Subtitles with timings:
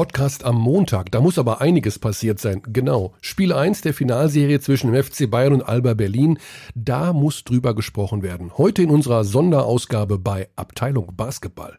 [0.00, 1.12] Podcast am Montag.
[1.12, 2.62] Da muss aber einiges passiert sein.
[2.66, 3.12] Genau.
[3.20, 6.38] Spiel 1 der Finalserie zwischen dem FC Bayern und Alba Berlin.
[6.74, 8.56] Da muss drüber gesprochen werden.
[8.56, 11.78] Heute in unserer Sonderausgabe bei Abteilung Basketball.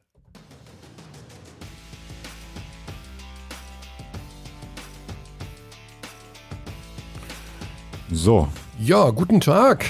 [8.12, 8.50] So.
[8.80, 9.86] Ja, guten Tag.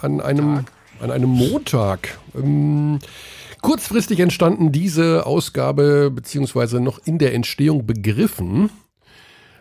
[0.00, 0.72] An einem, Tag.
[1.02, 2.16] An einem Montag.
[2.34, 2.98] Ähm,
[3.68, 8.70] Kurzfristig entstanden diese Ausgabe beziehungsweise noch in der Entstehung begriffen.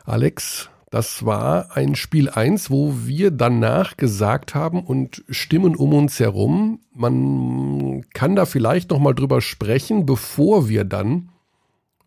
[0.06, 6.22] Alex, das war ein Spiel 1, wo wir danach gesagt haben und Stimmen um uns
[6.22, 11.28] herum, man kann da vielleicht noch mal drüber sprechen, bevor wir dann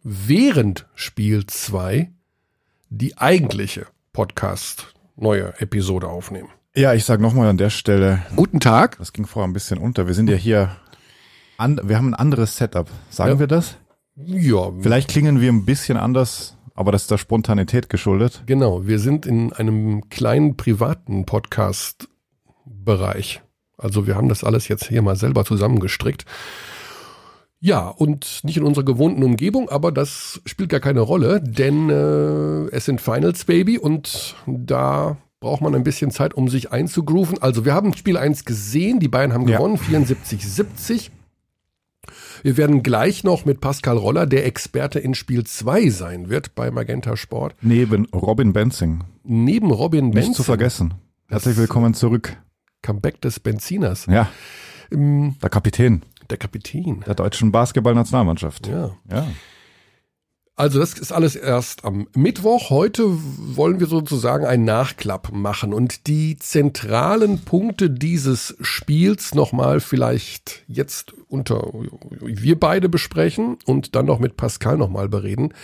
[0.03, 2.11] während Spiel 2
[2.89, 6.49] die eigentliche Podcast neue Episode aufnehmen.
[6.75, 8.23] Ja, ich sage nochmal an der Stelle.
[8.37, 8.97] Guten Tag.
[8.97, 10.07] Das ging vorher ein bisschen unter.
[10.07, 10.79] Wir sind ja hier
[11.61, 12.89] an, wir haben ein anderes Setup.
[13.11, 13.39] Sagen ja.
[13.39, 13.77] wir das?
[14.17, 14.73] Ja.
[14.81, 18.43] Vielleicht klingen wir ein bisschen anders, aber das ist der Spontanität geschuldet.
[18.47, 23.43] Genau, wir sind in einem kleinen privaten Podcast-Bereich.
[23.79, 26.25] Also wir haben das alles jetzt hier mal selber zusammengestrickt.
[27.63, 32.75] Ja, und nicht in unserer gewohnten Umgebung, aber das spielt gar keine Rolle, denn äh,
[32.75, 37.43] es sind Finals, Baby, und da braucht man ein bisschen Zeit, um sich einzugrooven.
[37.43, 39.99] Also wir haben Spiel 1 gesehen, die Bayern haben gewonnen, ja.
[39.99, 41.11] 74-70.
[42.43, 46.71] Wir werden gleich noch mit Pascal Roller, der Experte in Spiel 2 sein wird bei
[46.71, 47.55] Magenta Sport.
[47.61, 49.05] Neben Robin Benzing.
[49.25, 50.31] Neben Robin Benzing.
[50.31, 50.95] Nicht zu vergessen.
[51.29, 52.37] Herzlich willkommen zurück.
[52.83, 54.07] Comeback des Benziners.
[54.07, 54.29] Ja.
[54.91, 56.03] Ähm, der Kapitän.
[56.31, 57.05] Der Kapitän.
[57.07, 58.67] Der deutschen Basketballnationalmannschaft.
[58.67, 58.97] Ja.
[59.11, 59.27] Ja.
[60.61, 62.69] Also das ist alles erst am Mittwoch.
[62.69, 70.63] Heute wollen wir sozusagen einen Nachklapp machen und die zentralen Punkte dieses Spiels nochmal vielleicht
[70.69, 71.73] jetzt unter
[72.21, 75.55] wir beide besprechen und dann noch mit Pascal nochmal bereden.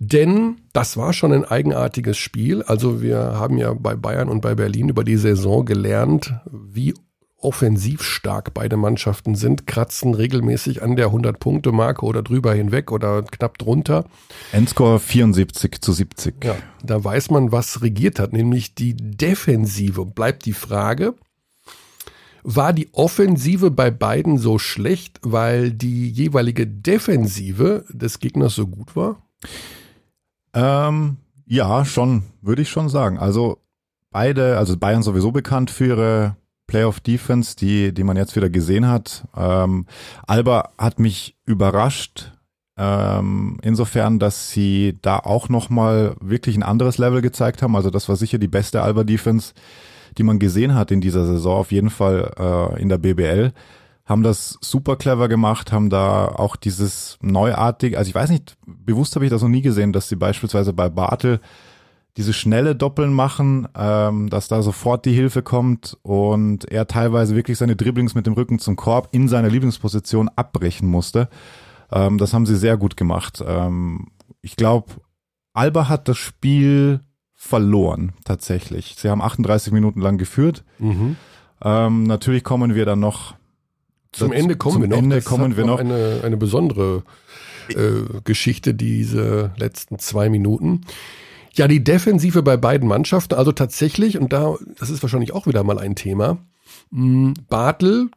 [0.00, 2.64] Denn das war schon ein eigenartiges Spiel.
[2.64, 6.94] Also wir haben ja bei Bayern und bei Berlin über die Saison gelernt, wie
[7.42, 13.58] offensiv stark beide Mannschaften sind, kratzen regelmäßig an der 100-Punkte-Marke oder drüber hinweg oder knapp
[13.58, 14.04] drunter.
[14.52, 16.44] Endscore 74 zu 70.
[16.44, 20.06] Ja, da weiß man, was regiert hat, nämlich die Defensive.
[20.06, 21.14] Bleibt die Frage,
[22.42, 28.96] war die Offensive bei beiden so schlecht, weil die jeweilige Defensive des Gegners so gut
[28.96, 29.22] war?
[30.54, 33.18] Ähm, ja, schon, würde ich schon sagen.
[33.18, 33.58] Also
[34.10, 36.36] beide, also Bayern sowieso bekannt für ihre
[36.72, 39.24] Playoff Defense, die, die man jetzt wieder gesehen hat.
[39.36, 39.84] Ähm,
[40.26, 42.32] Alba hat mich überrascht,
[42.78, 47.76] ähm, insofern, dass sie da auch nochmal wirklich ein anderes Level gezeigt haben.
[47.76, 49.52] Also das war sicher die beste Alba Defense,
[50.16, 53.52] die man gesehen hat in dieser Saison, auf jeden Fall äh, in der BBL.
[54.06, 59.14] Haben das super clever gemacht, haben da auch dieses neuartige, also ich weiß nicht, bewusst
[59.14, 61.38] habe ich das noch nie gesehen, dass sie beispielsweise bei Bartel
[62.16, 67.56] diese schnelle Doppeln machen, ähm, dass da sofort die Hilfe kommt und er teilweise wirklich
[67.56, 71.28] seine Dribblings mit dem Rücken zum Korb in seiner Lieblingsposition abbrechen musste.
[71.90, 73.42] Ähm, das haben sie sehr gut gemacht.
[73.46, 74.08] Ähm,
[74.42, 74.92] ich glaube,
[75.54, 77.00] Alba hat das Spiel
[77.34, 78.94] verloren, tatsächlich.
[78.98, 80.64] Sie haben 38 Minuten lang geführt.
[80.78, 81.16] Mhm.
[81.64, 83.34] Ähm, natürlich kommen wir dann noch.
[84.12, 84.98] Zum Ende kommen zum wir noch.
[84.98, 85.78] Ende das kommen wir noch.
[85.78, 87.04] Eine, eine besondere
[87.68, 90.82] äh, Geschichte, diese letzten zwei Minuten.
[91.54, 95.64] Ja, die Defensive bei beiden Mannschaften, also tatsächlich, und da, das ist wahrscheinlich auch wieder
[95.64, 96.38] mal ein Thema,
[96.90, 98.10] hm, Bartel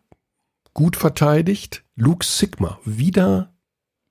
[0.73, 3.53] gut verteidigt, Luke Sigma wieder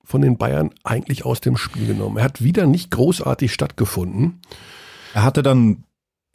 [0.03, 2.17] von den Bayern eigentlich aus dem Spiel genommen.
[2.17, 4.41] Er hat wieder nicht großartig stattgefunden.
[5.13, 5.83] Er hatte dann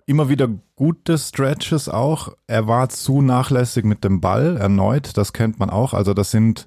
[0.07, 2.34] immer wieder gute Stretches auch.
[2.49, 5.95] Er war zu nachlässig mit dem Ball erneut, das kennt man auch.
[5.95, 6.67] Also das sind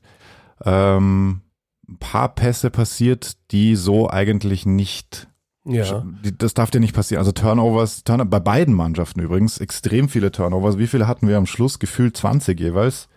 [0.64, 1.42] ähm,
[1.88, 5.28] ein paar Pässe passiert, die so eigentlich nicht
[5.66, 6.06] ja.
[6.38, 7.20] Das darf dir nicht passieren.
[7.20, 10.78] Also Turnovers, Turn bei beiden Mannschaften übrigens, extrem viele Turnovers.
[10.78, 11.80] Wie viele hatten wir am Schluss?
[11.80, 13.08] Gefühlt 20 jeweils.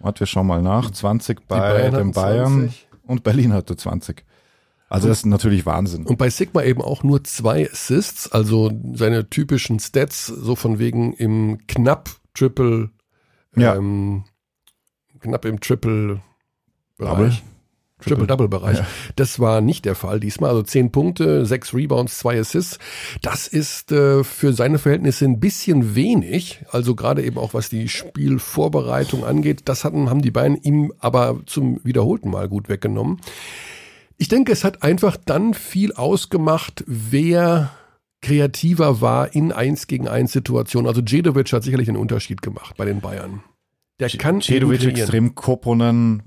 [0.00, 0.90] Warte, wir schauen mal nach.
[0.90, 2.88] 20 bei Bayern den Bayern 20.
[3.06, 4.24] und Berlin hatte 20.
[4.88, 6.04] Also das ist natürlich Wahnsinn.
[6.04, 11.14] Und bei Sigma eben auch nur zwei Assists, also seine typischen Stats, so von wegen
[11.14, 12.90] im knapp Triple,
[13.56, 13.76] ja.
[13.76, 14.24] ähm,
[15.20, 16.20] knapp im Triple
[16.96, 17.42] Bereich.
[18.04, 18.78] Triple-Double-Bereich.
[18.78, 18.86] Ja.
[19.16, 20.50] Das war nicht der Fall diesmal.
[20.50, 22.78] Also zehn Punkte, sechs Rebounds, zwei Assists.
[23.22, 26.64] Das ist äh, für seine Verhältnisse ein bisschen wenig.
[26.70, 29.62] Also gerade eben auch was die Spielvorbereitung angeht.
[29.66, 33.20] Das hatten, haben die beiden ihm aber zum wiederholten Mal gut weggenommen.
[34.16, 37.70] Ich denke, es hat einfach dann viel ausgemacht, wer
[38.24, 40.88] kreativer war in eins gegen eins Situationen.
[40.88, 43.42] Also Jedovic hat sicherlich einen Unterschied gemacht bei den Bayern.
[44.00, 46.24] Der kann Jedovic extrem Koponen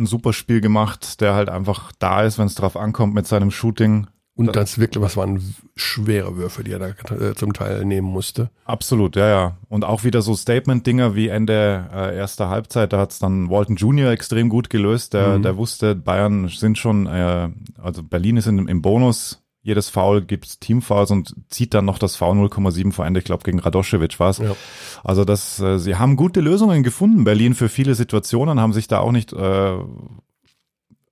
[0.00, 3.50] ein super Spiel gemacht, der halt einfach da ist, wenn es drauf ankommt mit seinem
[3.50, 4.06] Shooting.
[4.34, 8.48] Und das wirklich, was waren schwere Würfe, die er da äh, zum Teil nehmen musste.
[8.64, 9.56] Absolut, ja, ja.
[9.68, 14.10] Und auch wieder so Statement-Dinger wie Ende äh, erster Halbzeit, da hat's dann Walton Jr.
[14.10, 15.12] extrem gut gelöst.
[15.12, 15.42] Der, Mhm.
[15.42, 17.50] der wusste, Bayern sind schon, äh,
[17.82, 19.42] also Berlin ist in, im Bonus.
[19.62, 23.42] Jedes Foul gibt's Teamfouls und zieht dann noch das Foul 0,7 vor Ende, ich glaube
[23.44, 24.38] gegen Radoschewitsch war's.
[24.38, 24.56] Ja.
[25.04, 29.00] Also das, äh, sie haben gute Lösungen gefunden, Berlin für viele Situationen, haben sich da
[29.00, 29.76] auch nicht äh,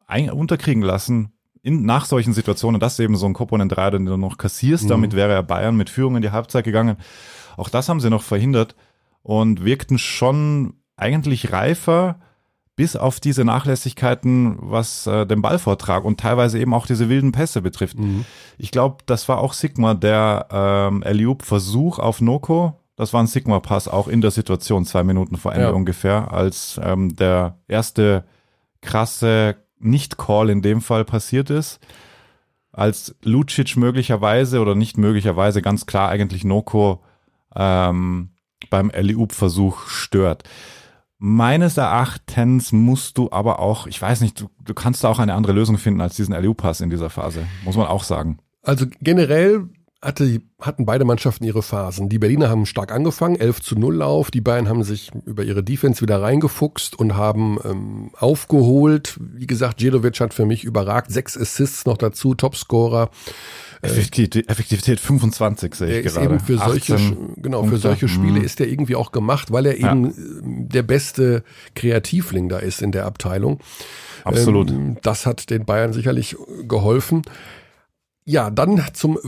[0.06, 4.17] ein, unterkriegen lassen in, nach solchen Situationen, dass eben so ein Komponent 3, den du
[4.17, 4.89] noch kassierst, Mhm.
[4.89, 6.97] damit wäre ja Bayern mit Führung in die Halbzeit gegangen.
[7.56, 8.77] Auch das haben sie noch verhindert
[9.23, 12.21] und wirkten schon eigentlich reifer,
[12.78, 17.60] bis auf diese Nachlässigkeiten, was äh, den Ballvortrag und teilweise eben auch diese wilden Pässe
[17.60, 17.98] betrifft.
[17.98, 18.25] Mhm.
[18.56, 22.78] Ich glaube, das war auch Sigma, der ähm, Eliup-Versuch auf Noko.
[22.94, 25.72] Das war ein Sigma-Pass auch in der Situation, zwei Minuten vor Ende Ja.
[25.72, 28.22] ungefähr, als ähm, der erste
[28.80, 31.80] krasse Nicht-Call in dem Fall passiert ist.
[32.70, 37.02] Als Lucic möglicherweise oder nicht möglicherweise ganz klar eigentlich Noko
[37.56, 38.28] ähm,
[38.70, 40.44] beim Eliup-Versuch stört.
[41.19, 45.35] Meines Erachtens musst du aber auch, ich weiß nicht, du, du kannst da auch eine
[45.35, 48.38] andere Lösung finden als diesen Eliup-Pass in dieser Phase, muss man auch sagen.
[48.62, 49.69] Also generell
[50.00, 52.09] hatte, hatten beide Mannschaften ihre Phasen.
[52.09, 54.31] Die Berliner haben stark angefangen, 11 zu 0 Lauf.
[54.31, 59.19] Die Bayern haben sich über ihre Defense wieder reingefuchst und haben ähm, aufgeholt.
[59.21, 61.11] Wie gesagt, Djedovic hat für mich überragt.
[61.11, 63.11] Sechs Assists noch dazu, Topscorer.
[63.82, 66.26] Effektivität, Effektivität 25 sehe ich gerade.
[66.26, 68.44] eben für solche, 18 genau, für solche Spiele Mhm.
[68.44, 71.42] ist er irgendwie auch gemacht, weil er eben ähm, der beste
[71.75, 73.60] Kreativling da ist in der Abteilung.
[74.25, 74.70] Absolut.
[74.70, 76.36] Ähm, das hat den Bayern sicherlich
[76.66, 77.22] geholfen.
[78.25, 79.19] Ja, dann zum,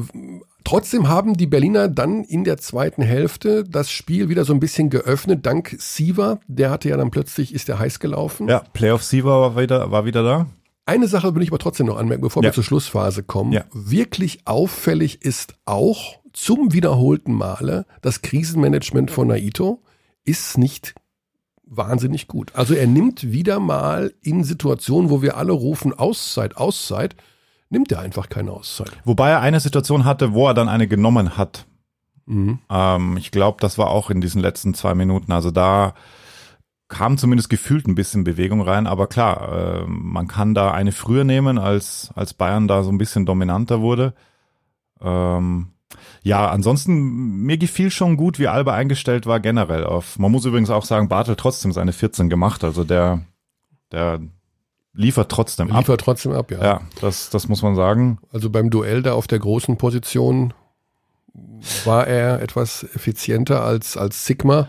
[0.65, 4.91] trotzdem haben die Berliner dann in der zweiten Hälfte das Spiel wieder so ein bisschen
[4.91, 6.39] geöffnet, dank Siva.
[6.49, 8.49] Der hatte ja dann plötzlich, ist der heiß gelaufen.
[8.49, 10.47] Ja, Playoff Siever war wieder, war wieder da.
[10.87, 12.49] Eine Sache will ich aber trotzdem noch anmerken, bevor Ja.
[12.49, 13.53] wir zur Schlussphase kommen.
[13.53, 13.65] Ja.
[13.73, 19.83] Wirklich auffällig ist auch zum wiederholten Male das Krisenmanagement von Naito
[20.25, 20.95] ist nicht
[21.65, 22.55] wahnsinnig gut.
[22.55, 27.15] Also er nimmt wieder mal in Situationen, wo wir alle rufen Auszeit, Auszeit,
[27.69, 28.91] nimmt er einfach keine Auszeit.
[29.05, 31.67] Wobei er eine Situation hatte, wo er dann eine genommen hat.
[32.27, 32.59] Mhm.
[32.69, 35.31] Ähm, ich glaube, das war auch in diesen letzten zwei Minuten.
[35.33, 35.95] Also da
[36.91, 38.87] kam zumindest gefühlt ein bisschen Bewegung rein.
[38.87, 42.99] Aber klar, äh, man kann da eine früher nehmen, als, als Bayern da so ein
[42.99, 44.13] bisschen dominanter wurde.
[45.01, 45.69] Ähm,
[46.23, 50.19] ja, ansonsten, mir gefiel schon gut, wie Alba eingestellt war generell auf.
[50.19, 52.63] Man muss übrigens auch sagen, Bartel trotzdem seine 14 gemacht.
[52.63, 53.23] Also der,
[53.91, 54.21] der
[54.93, 55.79] liefert trotzdem ab.
[55.79, 56.63] Liefert trotzdem ab, ja.
[56.63, 58.19] Ja, das, das muss man sagen.
[58.33, 60.53] Also beim Duell da auf der großen Position
[61.85, 64.69] war er etwas effizienter als, als Sigma.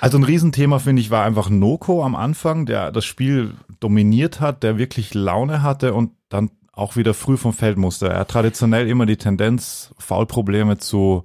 [0.00, 4.62] Also ein Riesenthema, finde ich, war einfach Noko am Anfang, der das Spiel dominiert hat,
[4.62, 8.08] der wirklich Laune hatte und dann auch wieder früh vom Feld musste.
[8.08, 11.24] Er hat traditionell immer die Tendenz, Foulprobleme zu,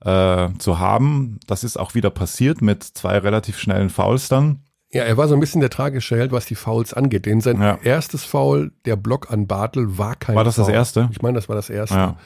[0.00, 1.38] äh, zu haben.
[1.46, 4.60] Das ist auch wieder passiert mit zwei relativ schnellen Fouls dann.
[4.90, 7.26] Ja, er war so ein bisschen der tragische Held, was die Fouls angeht.
[7.26, 7.78] Denn sein Ja.
[7.82, 10.74] erstes Foul, der Block an Bartel, war kein War das das Foul.
[10.74, 11.08] erste?
[11.12, 11.94] Ich meine, das war das erste.
[11.96, 12.16] Ja.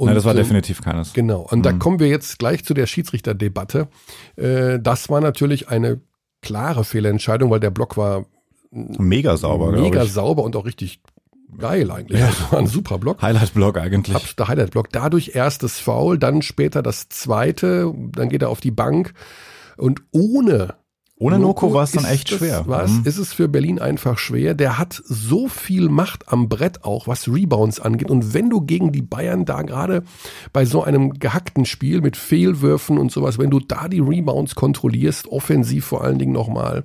[0.00, 1.12] Und, Nein, das war ähm, definitiv keines.
[1.12, 1.42] Genau.
[1.50, 1.78] Und da Mhm.
[1.78, 3.88] kommen wir jetzt gleich zu der Schiedsrichterdebatte.
[4.36, 6.00] Äh, das war natürlich eine
[6.40, 8.24] klare Fehlentscheidung, weil der Block war
[8.72, 11.02] Mega sauber, mega sauber und auch richtig
[11.58, 12.18] geil eigentlich.
[12.20, 12.28] Ja.
[12.28, 13.20] Das war ein super Block.
[13.20, 14.14] Highlight-Block eigentlich.
[14.16, 14.88] Absoluter Highlight-Block.
[14.90, 19.12] Dadurch erstes Foul, dann später das zweite, dann geht er auf die Bank.
[19.76, 20.76] Und ohne
[21.20, 22.66] Ohne Noko war es dann echt schwer.
[22.66, 23.02] War es, Mhm.
[23.04, 24.54] ist es für Berlin einfach schwer.
[24.54, 28.10] Der hat so viel Macht am Brett auch, was Rebounds angeht.
[28.10, 30.02] Und wenn du gegen die Bayern da gerade
[30.54, 35.28] bei so einem gehackten Spiel mit Fehlwürfen und sowas, wenn du da die Rebounds kontrollierst,
[35.28, 36.84] offensiv vor allen Dingen nochmal,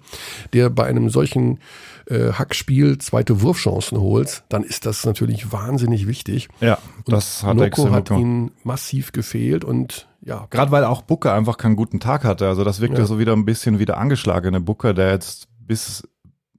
[0.51, 1.59] der bei einem solchen
[2.07, 6.49] äh, Hackspiel zweite Wurfchancen holst, dann ist das natürlich wahnsinnig wichtig.
[6.59, 6.77] Ja,
[7.07, 11.75] das hat Noko hat ihn massiv gefehlt und ja, Gerade weil auch Booker einfach keinen
[11.75, 12.47] guten Tag hatte.
[12.47, 13.05] Also das wirkte Ja.
[13.07, 16.03] so wieder ein bisschen wie der angeschlagene Booker, der jetzt bis,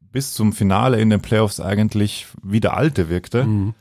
[0.01, 3.45] bis zum Finale in den Playoffs eigentlich wie der alte wirkte.
[3.45, 3.75] Mhm.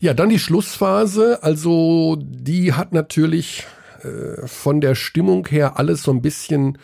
[0.00, 1.42] Ja, dann die Schlussphase.
[1.42, 3.64] Also die hat natürlich
[4.02, 6.78] äh, von der Stimmung her alles so ein bisschen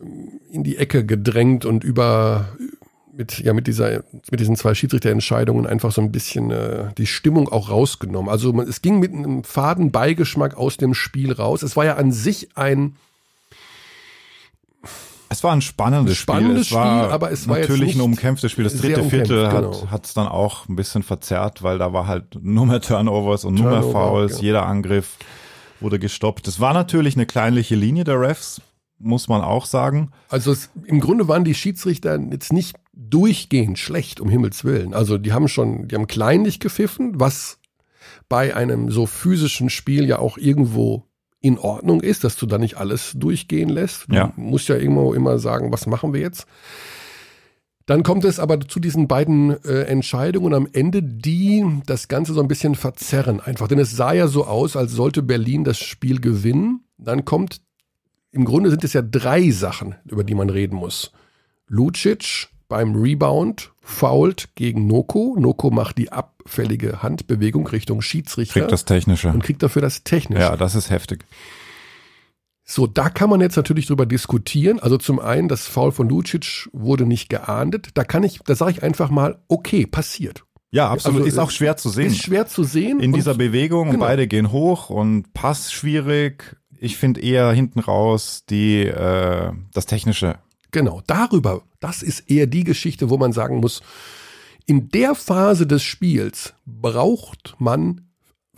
[0.00, 2.48] ähm, in die Ecke gedrängt und über
[3.16, 7.48] mit ja mit dieser mit diesen zwei Schiedsrichterentscheidungen einfach so ein bisschen äh, die Stimmung
[7.48, 8.30] auch rausgenommen.
[8.30, 11.62] Also man, es ging mit einem faden Beigeschmack aus dem Spiel raus.
[11.62, 12.96] Es war ja an sich ein
[15.28, 16.78] Es war ein spannendes, Spannendes Spiel.
[16.78, 18.64] Es war Spiel, aber es war jetzt natürlich ein umkämpftes Spiel.
[18.64, 19.82] Das dritte Viertel genau.
[19.82, 23.54] hat hat's dann auch ein bisschen verzerrt, weil da war halt nur mehr Turnovers und
[23.54, 24.36] nur mehr Turnover, Fouls.
[24.36, 24.42] ja.
[24.42, 25.16] Jeder Angriff
[25.80, 26.46] wurde gestoppt.
[26.46, 28.60] Das war natürlich eine kleinliche Linie der Refs.
[28.98, 30.10] Muss man auch sagen.
[30.28, 34.94] Also es, im Grunde waren die Schiedsrichter jetzt nicht durchgehend schlecht, um Himmels Willen.
[34.94, 37.58] Also die haben schon, die haben kleinlich gepfiffen, was
[38.28, 41.04] bei einem so physischen Spiel ja auch irgendwo
[41.40, 44.06] in Ordnung ist, dass du da nicht alles durchgehen lässt.
[44.08, 44.32] Du Ja.
[44.36, 46.46] musst ja irgendwo immer sagen, was machen wir jetzt?
[47.84, 52.40] Dann kommt es aber zu diesen beiden äh, Entscheidungen am Ende, die das Ganze so
[52.40, 53.68] ein bisschen verzerren einfach.
[53.68, 56.80] Denn es sah ja so aus, als sollte Berlin das Spiel gewinnen.
[56.98, 57.60] Dann kommt,
[58.36, 61.12] im Grunde sind es ja drei Sachen, über die man reden muss.
[61.68, 65.36] Lucic beim Rebound fault gegen Noko.
[65.38, 69.28] Noko macht die abfällige Handbewegung Richtung Schiedsrichter Kriegt das Technische.
[69.28, 70.42] und kriegt dafür das Technische.
[70.42, 71.24] Ja, das ist heftig.
[72.62, 74.80] So, da kann man jetzt natürlich drüber diskutieren.
[74.80, 77.90] Also zum einen, das Foul von Lucic wurde nicht geahndet.
[77.94, 80.44] Da kann ich, da sage ich einfach mal, okay, passiert.
[80.72, 81.20] Ja, absolut.
[81.20, 82.08] Also, ist auch schwer zu sehen.
[82.08, 83.00] Ist schwer zu sehen.
[83.00, 84.04] in dieser Bewegung und genau.
[84.04, 86.56] beide gehen hoch und Pass schwierig.
[86.78, 90.38] Ich finde eher hinten raus die äh, das Technische.
[90.70, 93.82] Genau, darüber, das ist eher die Geschichte, wo man sagen muss,
[94.66, 98.02] in der Phase des Spiels braucht man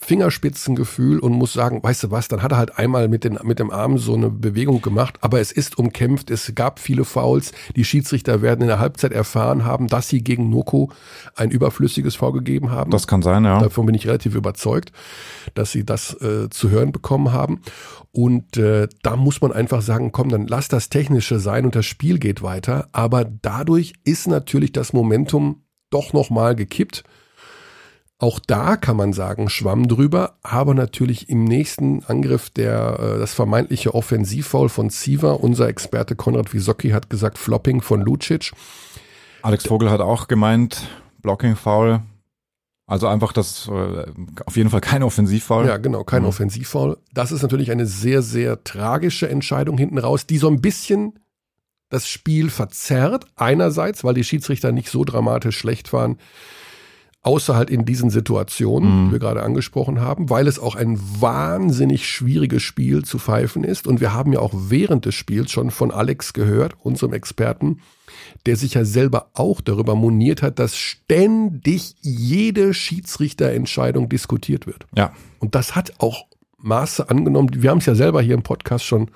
[0.00, 3.58] Fingerspitzengefühl und muss sagen, weißt du was, dann hat er halt einmal mit, den, mit
[3.58, 7.84] dem Arm so eine Bewegung gemacht, aber es ist umkämpft, es gab viele Fouls, die
[7.84, 10.90] Schiedsrichter werden in der Halbzeit erfahren haben, dass sie gegen Noko
[11.34, 12.90] ein überflüssiges Foul gegeben haben.
[12.90, 13.60] Das kann sein, ja.
[13.60, 14.92] Davon bin ich relativ überzeugt,
[15.54, 17.60] dass sie das äh, zu hören bekommen haben.
[18.12, 21.86] Und äh, da muss man einfach sagen, komm, dann lass das Technische sein und das
[21.86, 22.88] Spiel geht weiter.
[22.92, 27.04] Aber dadurch ist natürlich das Momentum doch nochmal gekippt.
[28.20, 33.32] Auch da kann man sagen, schwamm drüber, aber natürlich im nächsten Angriff der äh, das
[33.32, 38.52] vermeintliche Offensivfoul von Siva, unser Experte Konrad Wisocki hat gesagt, Flopping von Lucic.
[39.42, 40.88] Alex Vogel hat auch gemeint,
[41.22, 42.00] Blocking Foul.
[42.86, 44.06] Also einfach das äh,
[44.46, 45.66] auf jeden Fall kein Offensivfoul.
[45.66, 46.28] Ja, genau, kein Mhm.
[46.28, 46.96] Offensivfoul.
[47.12, 51.18] Das ist natürlich eine sehr, sehr tragische Entscheidung hinten raus, die so ein bisschen
[51.88, 53.26] das Spiel verzerrt.
[53.36, 56.16] Einerseits, weil die Schiedsrichter nicht so dramatisch schlecht waren,
[57.28, 59.06] außer halt in diesen Situationen, Mhm.
[59.06, 63.86] die wir gerade angesprochen haben, weil es auch ein wahnsinnig schwieriges Spiel zu pfeifen ist.
[63.86, 67.80] Und wir haben ja auch während des Spiels schon von Alex gehört, unserem Experten,
[68.46, 74.86] der sich ja selber auch darüber moniert hat, dass ständig jede Schiedsrichterentscheidung diskutiert wird.
[74.96, 75.12] Ja.
[75.38, 76.24] Und das hat auch
[76.56, 77.50] Maße angenommen.
[77.54, 79.10] Wir haben es ja selber hier im Podcast schon.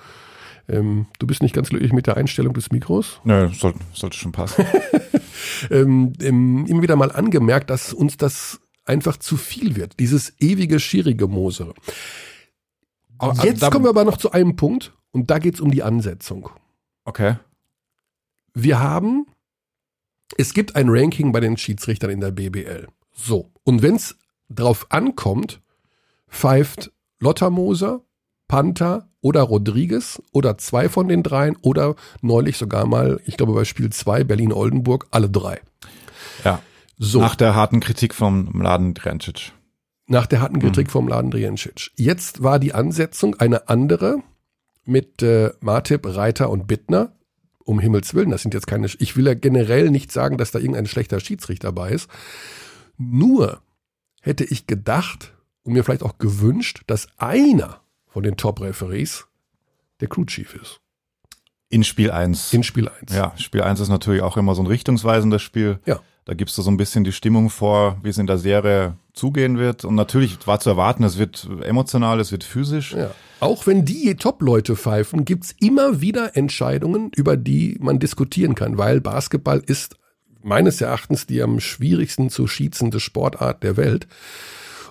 [0.69, 3.21] Ähm, du bist nicht ganz glücklich mit der Einstellung des Mikros.
[3.25, 4.65] Nö, sollte, sollte schon passen.
[5.71, 9.99] Ähm, ähm, immer wieder mal angemerkt, dass uns das einfach zu viel wird.
[10.01, 11.75] Dieses ewige schierige Mosere.
[13.19, 15.71] Aber, Jetzt da- kommen wir aber noch zu einem Punkt und da geht es um
[15.71, 16.51] die Ansetzung.
[17.05, 17.37] Okay.
[18.55, 19.27] Wir haben,
[20.37, 22.89] es gibt ein Ranking bei den Schiedsrichtern in der BBL.
[23.13, 23.51] So.
[23.65, 24.17] Und wenn es
[24.49, 25.61] drauf ankommt,
[26.29, 28.03] pfeift Lottermoser,
[28.49, 33.65] Panther oder Rodriguez oder zwei von den dreien oder neulich sogar mal, ich glaube bei
[33.65, 35.63] Spiel 2 Berlin-Oldenburg, alle drei.
[36.45, 36.61] Ja.
[36.99, 37.21] So.
[37.21, 39.53] Nach der harten Kritik vom Mladen Drencic.
[40.07, 41.91] Nach der harten Kritik vom Laden Drijancic.
[41.97, 44.19] Jetzt war die Ansetzung eine andere
[44.85, 47.13] mit äh, Martip, Reiter und Bittner.
[47.65, 48.89] Um Himmels Willen, das sind jetzt keine.
[48.99, 52.11] Ich will ja generell nicht sagen, dass da irgendein schlechter Schiedsrichter bei ist.
[52.99, 53.63] Nur
[54.21, 57.82] hätte ich gedacht und mir vielleicht auch gewünscht, dass einer
[58.13, 59.27] von den Top-Referees
[60.01, 60.81] der Crew Chief ist.
[61.69, 62.53] In Spiel 1.
[62.53, 63.15] In Spiel 1.
[63.15, 65.79] Ja, Spiel 1 ist natürlich auch immer so ein richtungsweisendes Spiel.
[65.87, 66.01] Ja.
[66.25, 69.59] Da gibst du so ein bisschen die Stimmung vor, wie es in der Serie zugehen
[69.59, 69.85] wird.
[69.85, 72.93] Und natürlich war zu erwarten, es wird emotional, es wird physisch.
[72.93, 73.11] Ja.
[73.41, 79.01] Auch wenn die Top-Leute pfeifen, gibt's immer wieder Entscheidungen, über die man diskutieren kann, weil
[79.01, 79.97] Basketball ist
[80.43, 84.07] meines Erachtens die am schwierigsten zu schießende Sportart der Welt.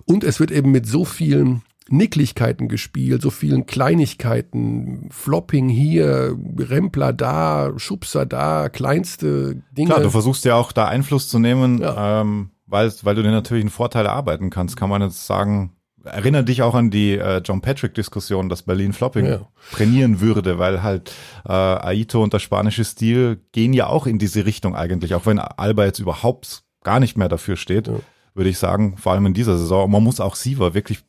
[0.06, 1.62] Und es wird eben mit so vielen
[1.92, 9.90] Nicklichkeiten gespielt, so vielen Kleinigkeiten, Flopping hier, Rempler da, Schubser da, kleinste Dinge.
[9.90, 12.22] Klar, du versuchst ja auch da Einfluss zu nehmen, Ja.
[12.22, 14.78] ähm, weil, weil du dir natürlich einen Vorteil erarbeiten kannst.
[14.78, 19.26] Kann man jetzt sagen, erinnere dich auch an die äh, John Patrick-Diskussion, dass Berlin Flopping
[19.26, 19.48] Ja.
[19.72, 21.12] trainieren würde, weil halt
[21.46, 25.38] äh, Aito und der spanische Stil gehen ja auch in diese Richtung eigentlich, auch wenn
[25.40, 27.96] Alba jetzt überhaupt gar nicht mehr dafür steht, Ja.
[28.34, 29.86] würde ich sagen, vor allem in dieser Saison.
[29.86, 31.04] Und man muss auch Siva wirklich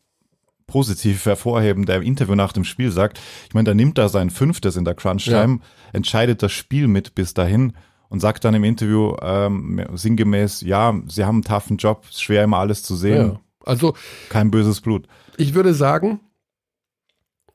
[0.66, 4.30] positiv hervorheben, der im Interview nach dem Spiel sagt, ich meine, da nimmt er sein
[4.30, 5.60] Fünftes in der Crunch-Time,
[5.92, 7.74] entscheidet das Spiel mit bis dahin
[8.08, 12.44] und sagt dann im Interview ähm, sinngemäß, ja, sie haben einen toughen Job, ist schwer
[12.44, 13.40] immer alles zu sehen, ja.
[13.64, 13.94] Also
[14.28, 15.06] kein böses Blut.
[15.36, 16.20] Ich würde sagen,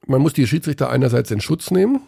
[0.06, 2.02] man muss die Schiedsrichter einerseits in Schutz nehmen,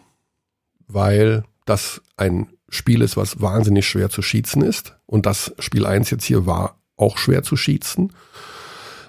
[0.88, 4.96] weil das ein Spiel ist, was wahnsinnig schwer zu schießen ist.
[5.06, 8.12] Und das Spiel 1 jetzt hier war auch schwer zu schießen.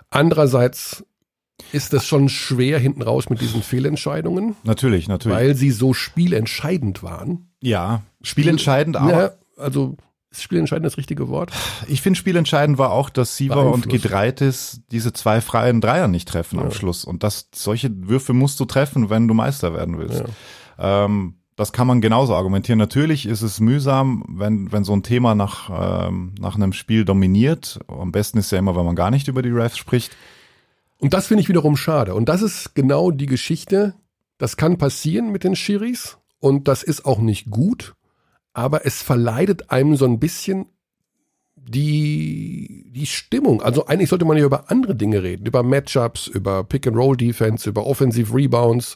[0.10, 1.06] Andererseits
[1.74, 5.38] ist das schon schwer hinten raus mit diesen Fehlentscheidungen, Natürlich, natürlich.
[5.38, 7.50] weil sie so spielentscheidend waren.
[7.62, 9.96] ja, spielentscheidend, aber Ja, also
[10.32, 11.52] ist spielentscheidend das richtige Wort?
[11.88, 13.90] ich finde spielentscheidend war auch, dass Siever und.
[13.90, 16.72] Gedreitis diese zwei freien Dreier nicht treffen am Ja.
[16.72, 17.04] Schluss.
[17.04, 20.24] Und das, solche Würfe musst du treffen, wenn du Meister werden willst.
[20.80, 22.80] Ähm, das kann man genauso argumentieren.
[22.80, 27.80] Natürlich ist es mühsam, wenn, wenn so ein Thema nach, ähm, nach einem Spiel dominiert.
[27.88, 30.16] Am besten ist ja immer, wenn man gar nicht über die Refs spricht.
[31.02, 32.14] Und das finde ich wiederum schade.
[32.14, 33.96] Und das ist genau die Geschichte.
[34.38, 37.96] Das kann passieren mit den Schiris und das ist auch nicht gut,
[38.54, 40.68] aber es verleidet einem so ein bisschen
[41.56, 43.62] die, die Stimmung.
[43.64, 48.34] Also eigentlich sollte man ja über andere Dinge reden, über Matchups, über Pick-and-Roll-Defense, über Offensive
[48.36, 48.96] Rebounds.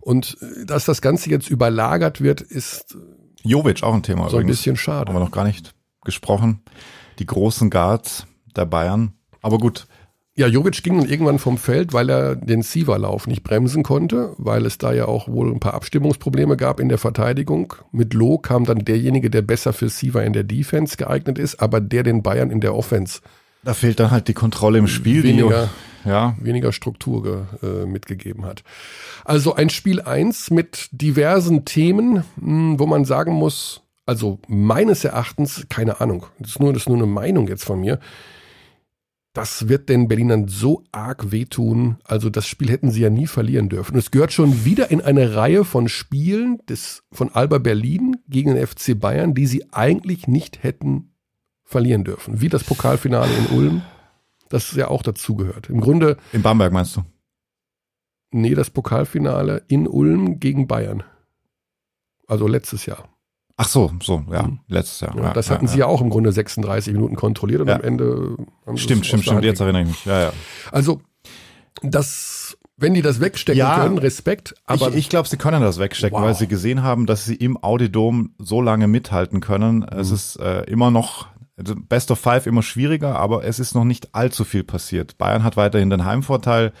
[0.00, 2.96] Und äh, dass das Ganze jetzt überlagert wird, ist
[3.42, 4.58] Jovic auch ein Thema so ein übrigens.
[4.58, 5.12] bisschen Haben wir schade.
[5.12, 6.60] noch gar nicht gesprochen.
[7.18, 9.12] Die großen Guards der Bayern.
[9.42, 9.86] Aber gut,
[10.40, 14.64] Ja, Jovic ging dann irgendwann vom Feld, weil er den Sieverlauf nicht bremsen konnte, weil
[14.64, 17.74] es da ja auch wohl ein paar Abstimmungsprobleme gab in der Verteidigung.
[17.92, 21.82] Mit Loh kam dann derjenige, der besser für Siever in der Defense geeignet ist, aber
[21.82, 23.20] der den Bayern in der Offense
[23.62, 25.22] da fehlt dann halt die Kontrolle im Spiel.
[25.22, 25.68] weniger,
[26.04, 28.64] Die, ja, weniger Struktur äh, mitgegeben hat.
[29.26, 35.66] Also ein Spiel eins mit diversen Themen, mh, wo man sagen muss, also meines Erachtens,
[35.68, 38.00] keine Ahnung, das ist nur, das ist nur eine Meinung jetzt von mir,
[39.32, 41.98] das wird den Berlinern so arg wehtun.
[42.04, 43.92] Also das Spiel hätten sie ja nie verlieren dürfen.
[43.92, 48.54] Und es gehört schon wieder in eine Reihe von Spielen des, von Alba Berlin gegen
[48.54, 51.14] den FC Bayern, die sie eigentlich nicht hätten
[51.62, 52.40] verlieren dürfen.
[52.40, 53.82] Wie das Pokalfinale in Ulm,
[54.48, 55.70] das ja auch dazugehört.
[55.70, 57.02] Im Grunde in Bamberg meinst du?
[58.32, 61.04] Nee, das Pokalfinale in Ulm gegen Bayern.
[62.26, 63.08] Also letztes Jahr.
[63.62, 64.60] Ach so, so, ja, Mhm.
[64.68, 65.14] letztes Jahr.
[65.16, 67.74] Ja, das hatten sie ja auch im Grunde 36 Minuten kontrolliert und Ja.
[67.74, 68.36] am Ende
[68.66, 69.44] haben Stimmt, es stimmt, stimmt.
[69.44, 70.04] Jetzt erinnere ich mich.
[70.06, 70.32] Ja, ja.
[70.72, 71.02] Also,
[71.82, 73.80] das, wenn die das wegstecken Ja.
[73.80, 76.24] können, Respekt, aber ich ich glaube, sie können das wegstecken, Wow.
[76.26, 79.82] weil sie gesehen haben, dass sie im Audidom so lange mithalten können.
[79.82, 80.14] Es Mhm.
[80.14, 81.26] ist äh, immer noch
[81.58, 85.18] also Best of Five immer schwieriger, aber es ist noch nicht allzu viel passiert.
[85.18, 86.72] Bayern hat weiterhin den Heimvorteil.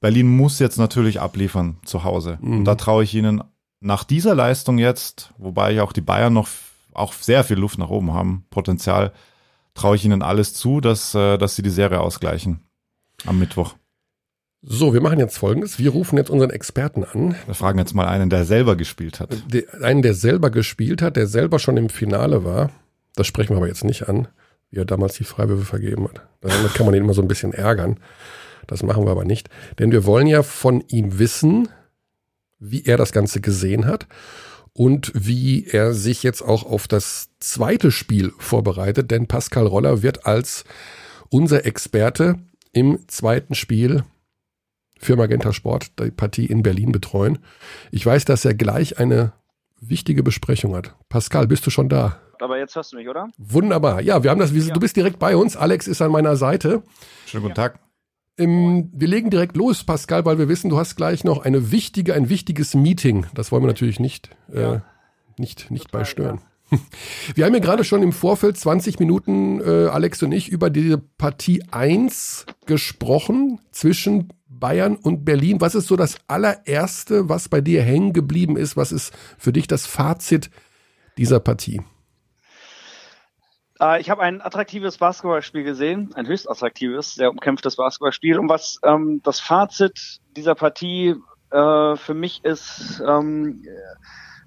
[0.00, 2.38] Berlin muss jetzt natürlich abliefern zu Hause.
[2.40, 2.58] Mhm.
[2.60, 3.42] Und da traue ich ihnen
[3.80, 6.48] nach dieser Leistung jetzt, wobei ja auch die Bayern noch
[6.94, 9.12] auch sehr viel Luft nach oben haben, Potenzial,
[9.74, 12.60] traue ich ihnen alles zu, dass, äh, dass sie die Serie ausgleichen
[13.26, 13.74] am Mittwoch.
[14.62, 15.78] so, wir machen jetzt folgendes.
[15.78, 17.36] Wir rufen jetzt unseren Experten an.
[17.46, 19.30] Wir fragen jetzt mal einen, der selber gespielt hat.
[19.52, 22.70] De- Einen, der selber gespielt hat, der selber schon im Finale war.
[23.14, 24.26] Das sprechen wir aber jetzt nicht an,
[24.70, 26.26] wie er damals die Freiwürfe vergeben hat.
[26.40, 28.00] Damit kann man ihn immer so ein bisschen ärgern.
[28.66, 29.48] Das machen wir aber nicht.
[29.78, 31.68] Denn wir wollen ja von ihm wissen,
[32.58, 34.06] wie er das Ganze gesehen hat
[34.72, 39.10] und wie er sich jetzt auch auf das zweite Spiel vorbereitet.
[39.10, 40.64] Denn Pascal Roller wird als
[41.30, 42.36] unser Experte
[42.72, 44.04] im zweiten Spiel
[44.98, 47.38] für Magenta Sport die Partie in Berlin betreuen.
[47.92, 49.32] Ich weiß, dass er gleich eine
[49.80, 50.94] wichtige Besprechung hat.
[51.08, 52.20] Pascal, bist du schon da?
[52.40, 53.28] Aber jetzt hörst du mich, oder?
[53.36, 54.00] Wunderbar.
[54.00, 54.74] Ja, wir haben das, wir- Ja.
[54.74, 55.56] du bist direkt bei uns.
[55.56, 56.82] Alex ist an meiner Seite.
[57.26, 57.78] Schönen guten Tag.
[58.38, 62.14] Ähm, wir legen direkt los, Pascal, weil wir wissen, du hast gleich noch eine wichtige,
[62.14, 63.26] ein wichtiges Meeting.
[63.34, 64.82] Das wollen wir natürlich nicht, äh, Ja.
[65.36, 66.40] nicht, nicht Total, beistören.
[67.34, 70.98] Wir haben ja gerade schon im Vorfeld 20 Minuten, äh, Alex und ich, über diese
[70.98, 75.62] Partie 1 gesprochen zwischen Bayern und Berlin.
[75.62, 78.76] Was ist so das allererste, was bei dir hängen geblieben ist?
[78.76, 80.50] Was ist für dich das Fazit
[81.16, 81.80] dieser Partie?
[83.80, 88.38] Äh, ich habe ein attraktives Basketballspiel gesehen, ein höchst attraktives, sehr umkämpftes Basketballspiel.
[88.38, 91.14] Und was ähm, das Fazit dieser Partie
[91.50, 93.62] äh, für mich ist, ähm,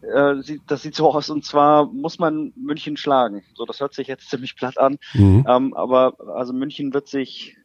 [0.02, 3.44] äh, sieht, das sieht so aus, und zwar muss man München schlagen.
[3.56, 7.58] So, das hört sich jetzt ziemlich platt an, ähm, aber also München wird sich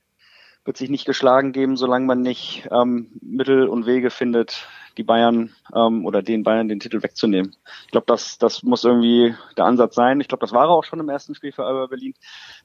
[0.65, 5.51] wird sich nicht geschlagen geben, solange man nicht ähm, Mittel und Wege findet, die Bayern
[5.75, 7.55] ähm, oder den Bayern den Titel wegzunehmen.
[7.85, 10.21] Ich glaube, das, das muss irgendwie der Ansatz sein.
[10.21, 12.15] Ich glaube, das war er auch schon im ersten Spiel für Alba Berlin.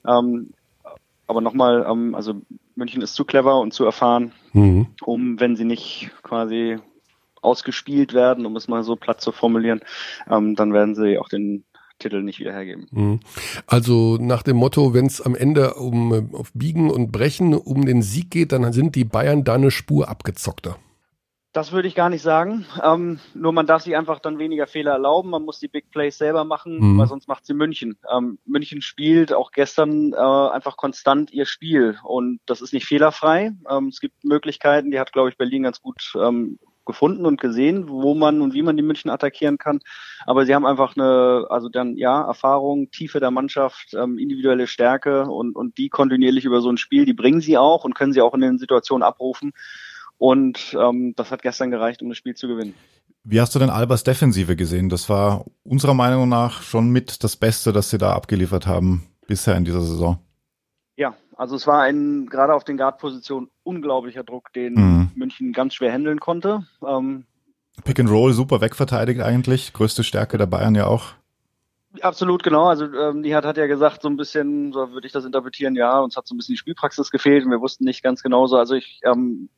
[0.07, 0.51] Ähm,
[1.27, 2.41] aber nochmal, ähm, also
[2.75, 4.87] München ist zu clever und zu erfahren, Mhm.
[5.03, 6.77] um, wenn sie nicht quasi
[7.41, 9.81] ausgespielt werden, um es mal so platt zu formulieren,
[10.29, 11.63] ähm, dann werden sie auch den
[11.99, 12.87] Titel nicht wieder hergeben.
[12.91, 13.19] Mhm.
[13.67, 18.01] Also nach dem Motto, wenn es am Ende um auf Biegen und Brechen um den
[18.01, 20.77] Sieg geht, dann sind die Bayern da eine Spur abgezockter.
[21.53, 22.65] Das würde ich gar nicht sagen.
[22.81, 25.29] Ähm, nur man darf sich einfach dann weniger Fehler erlauben.
[25.31, 26.97] Man muss die Big Plays selber machen, Mhm.
[26.97, 27.97] weil sonst macht sie München.
[28.09, 33.51] Ähm, München spielt auch gestern äh, einfach konstant ihr Spiel und das ist nicht fehlerfrei.
[33.69, 37.89] Ähm, es gibt Möglichkeiten, die hat, glaube ich, Berlin ganz gut ähm, gefunden und gesehen,
[37.89, 39.81] wo man und wie man die München attackieren kann.
[40.25, 45.25] Aber sie haben einfach eine, also dann ja, Erfahrung, Tiefe der Mannschaft, ähm, individuelle Stärke
[45.25, 48.21] und, und die kontinuierlich über so ein Spiel, die bringen sie auch und können sie
[48.21, 49.51] auch in den Situationen abrufen.
[50.21, 52.75] Und ähm, das hat gestern gereicht, um das Spiel zu gewinnen.
[53.23, 54.87] Wie hast du denn Albers Defensive gesehen?
[54.87, 59.57] Das war unserer Meinung nach schon mit das Beste, das sie da abgeliefert haben bisher
[59.57, 60.19] in dieser Saison.
[60.95, 65.11] Ja, also es war ein gerade auf den Guard-Positionen unglaublicher Druck, den mhm.
[65.15, 66.67] München ganz schwer handeln konnte.
[66.87, 67.25] Ähm,
[67.83, 71.13] Pick and Roll super wegverteidigt eigentlich, größte Stärke der Bayern ja auch.
[72.01, 72.67] Absolut, genau.
[72.67, 75.99] Also ähm, Nihat hat ja gesagt, so ein bisschen, so würde ich das interpretieren, ja,
[75.99, 78.57] uns hat so ein bisschen die Spielpraxis gefehlt und wir wussten nicht ganz genauso.
[78.57, 79.49] Also ich, ähm,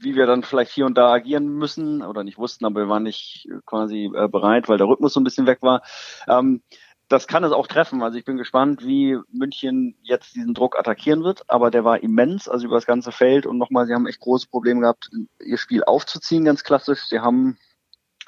[0.00, 3.02] wie wir dann vielleicht hier und da agieren müssen oder nicht wussten, aber wir waren
[3.02, 5.82] nicht quasi äh, bereit, weil der Rhythmus so ein bisschen weg war.
[6.26, 6.62] Ähm,
[7.08, 8.02] das kann es auch treffen.
[8.02, 11.42] Also ich bin gespannt, wie München jetzt diesen Druck attackieren wird.
[11.48, 13.46] Aber der war immens, also über das ganze Feld.
[13.46, 15.10] Und nochmal, sie haben echt große Probleme gehabt,
[15.42, 17.04] ihr Spiel aufzuziehen, ganz klassisch.
[17.08, 17.56] Sie haben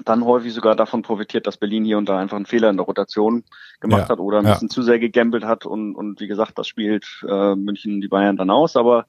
[0.04, 2.86] dann häufig sogar davon profitiert, dass Berlin hier und da einfach einen Fehler in der
[2.86, 3.44] Rotation
[3.80, 4.52] gemacht ja, hat oder ein ja.
[4.52, 5.66] bisschen zu sehr gegambelt hat.
[5.66, 8.76] Und, und wie gesagt, das spielt äh, München die Bayern dann aus.
[8.76, 9.06] Aber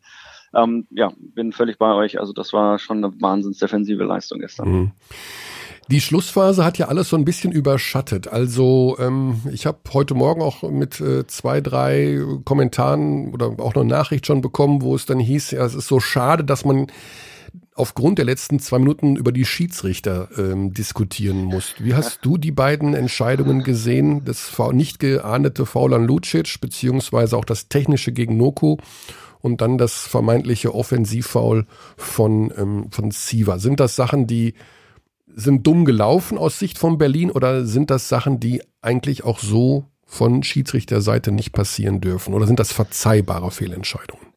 [0.56, 2.20] ähm, ja, bin völlig bei euch.
[2.20, 4.70] Also das war schon eine wahnsinns defensive Leistung gestern.
[4.70, 4.92] Mhm.
[5.90, 8.28] Die Schlussphase hat ja alles so ein bisschen überschattet.
[8.28, 13.84] Also ähm, ich habe heute Morgen auch mit äh, zwei, drei Kommentaren oder auch noch
[13.84, 16.88] Nachricht schon bekommen, wo es dann hieß, ja, es ist so schade, dass man
[17.74, 21.76] aufgrund der letzten zwei Minuten über die Schiedsrichter ähm, diskutieren muss.
[21.80, 24.24] Wie hast du die beiden Entscheidungen gesehen?
[24.24, 28.78] Das nicht geahndete Foul an Lucic, beziehungsweise auch das technische gegen Noku
[29.42, 31.66] und dann das vermeintliche Offensivfoul
[31.98, 33.60] von, ähm, von Siva.
[33.60, 34.54] Sind das Sachen, die
[35.34, 39.86] sind dumm gelaufen aus Sicht von Berlin oder sind das Sachen, die eigentlich auch so
[40.06, 42.34] von Schiedsrichterseite nicht passieren dürfen?
[42.34, 44.31] Oder sind das verzeihbare Fehlentscheidungen?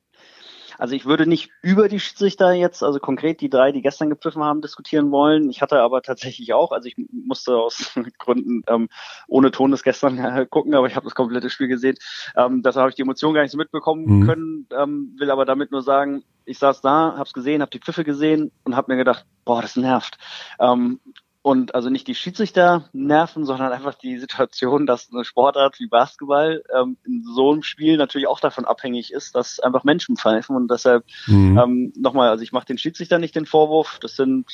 [0.79, 4.43] Also ich würde nicht über die Schiedsrichter jetzt, also konkret die drei, die gestern gepfiffen
[4.43, 5.51] haben, diskutieren wollen.
[5.51, 8.89] Ich hatte aber tatsächlich auch, also ich musste aus Gründen ähm,
[9.29, 11.97] ohne Ton das gestern äh, gucken, aber ich habe das komplette Spiel gesehen.
[12.37, 14.27] Ähm, deshalb habe ich die Emotionen gar nicht so mitbekommen mhm.
[14.27, 17.81] können, ähm, will aber damit nur sagen, ich saß da, habe es gesehen, habe die
[17.81, 20.19] Pfiffe gesehen und habe mir gedacht, boah, das nervt.
[20.61, 21.01] Ähm,
[21.45, 26.65] und also nicht die Schiedsrichter nerven, sondern einfach die Situation, dass eine Sportart wie Basketball
[26.75, 30.57] ähm, in so einem Spiel natürlich auch davon abhängig ist, dass einfach Menschen pfeifen.
[30.57, 31.59] Und deshalb mhm.
[31.59, 33.99] ähm, nochmal, also ich mache den Schiedsrichter nicht den Vorwurf.
[34.01, 34.47] Das sind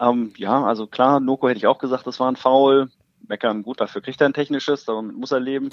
[0.00, 2.90] ähm, ja, also klar, Noko hätte ich auch gesagt, das war ein Foul.
[3.26, 5.70] Meckern, gut, dafür kriegt er ein technisches, damit muss er leben.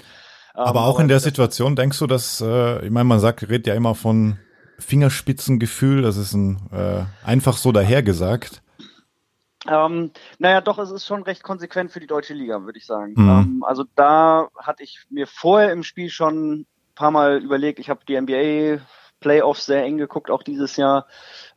[0.56, 3.68] Aber ähm, auch in der Situation denkst du, dass, äh, ich meine, man sagt, redet
[3.68, 4.40] ja immer von
[4.80, 8.64] Fingerspitzengefühl, das ist ein äh, einfach so dahergesagt.
[9.68, 13.14] Ähm, naja, doch, es ist schon recht konsequent für die deutsche Liga, würde ich sagen.
[13.16, 13.30] Mhm.
[13.30, 17.90] Ähm, also da hatte ich mir vorher im Spiel schon ein paar Mal überlegt, ich
[17.90, 18.82] habe die NBA
[19.22, 21.08] Playoffs sehr eng geguckt, auch dieses Jahr.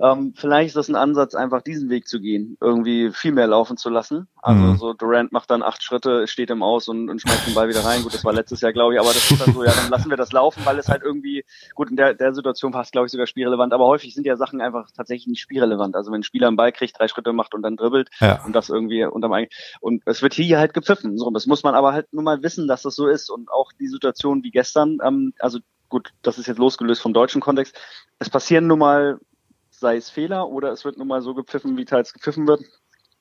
[0.00, 3.76] Ähm, vielleicht ist das ein Ansatz, einfach diesen Weg zu gehen, irgendwie viel mehr laufen
[3.76, 4.28] zu lassen.
[4.40, 4.76] Also mhm.
[4.76, 7.84] so Durant macht dann acht Schritte, steht im Aus und, und schmeißt den Ball wieder
[7.84, 8.02] rein.
[8.02, 10.10] Gut, das war letztes Jahr, glaube ich, aber das ist dann so, ja, dann lassen
[10.10, 13.12] wir das laufen, weil es halt irgendwie, gut, in der, der Situation passt, glaube ich,
[13.12, 15.96] sogar spielrelevant, aber häufig sind ja Sachen einfach tatsächlich nicht spielrelevant.
[15.96, 18.42] Also wenn ein Spieler einen Ball kriegt, drei Schritte macht und dann dribbelt ja.
[18.44, 19.34] und das irgendwie unterm
[19.80, 21.18] und es wird hier halt gepfiffen.
[21.18, 23.72] So, das muss man aber halt nur mal wissen, dass das so ist und auch
[23.72, 27.76] die Situation wie gestern, ähm, also gut, das ist jetzt losgelöst vom deutschen Kontext.
[28.18, 29.18] Es passieren nun mal,
[29.70, 32.62] sei es Fehler oder es wird nun mal so gepfiffen, wie teils gepfiffen wird.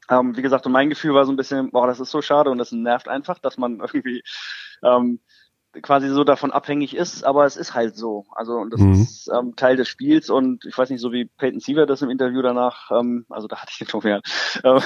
[0.10, 2.50] Ähm, wie gesagt, und mein Gefühl war so ein bisschen, boah, das ist so schade
[2.50, 4.24] und das nervt einfach, dass man irgendwie
[4.84, 5.20] ähm,
[5.82, 8.26] quasi so davon abhängig ist, aber es ist halt so.
[8.32, 8.94] Also und das mhm.
[8.94, 12.10] ist ähm, Teil des Spiels und ich weiß nicht, so wie Peyton Siever das im
[12.10, 14.22] Interview danach, ähm, also da hatte ich den schon mehr,
[14.64, 14.78] äh,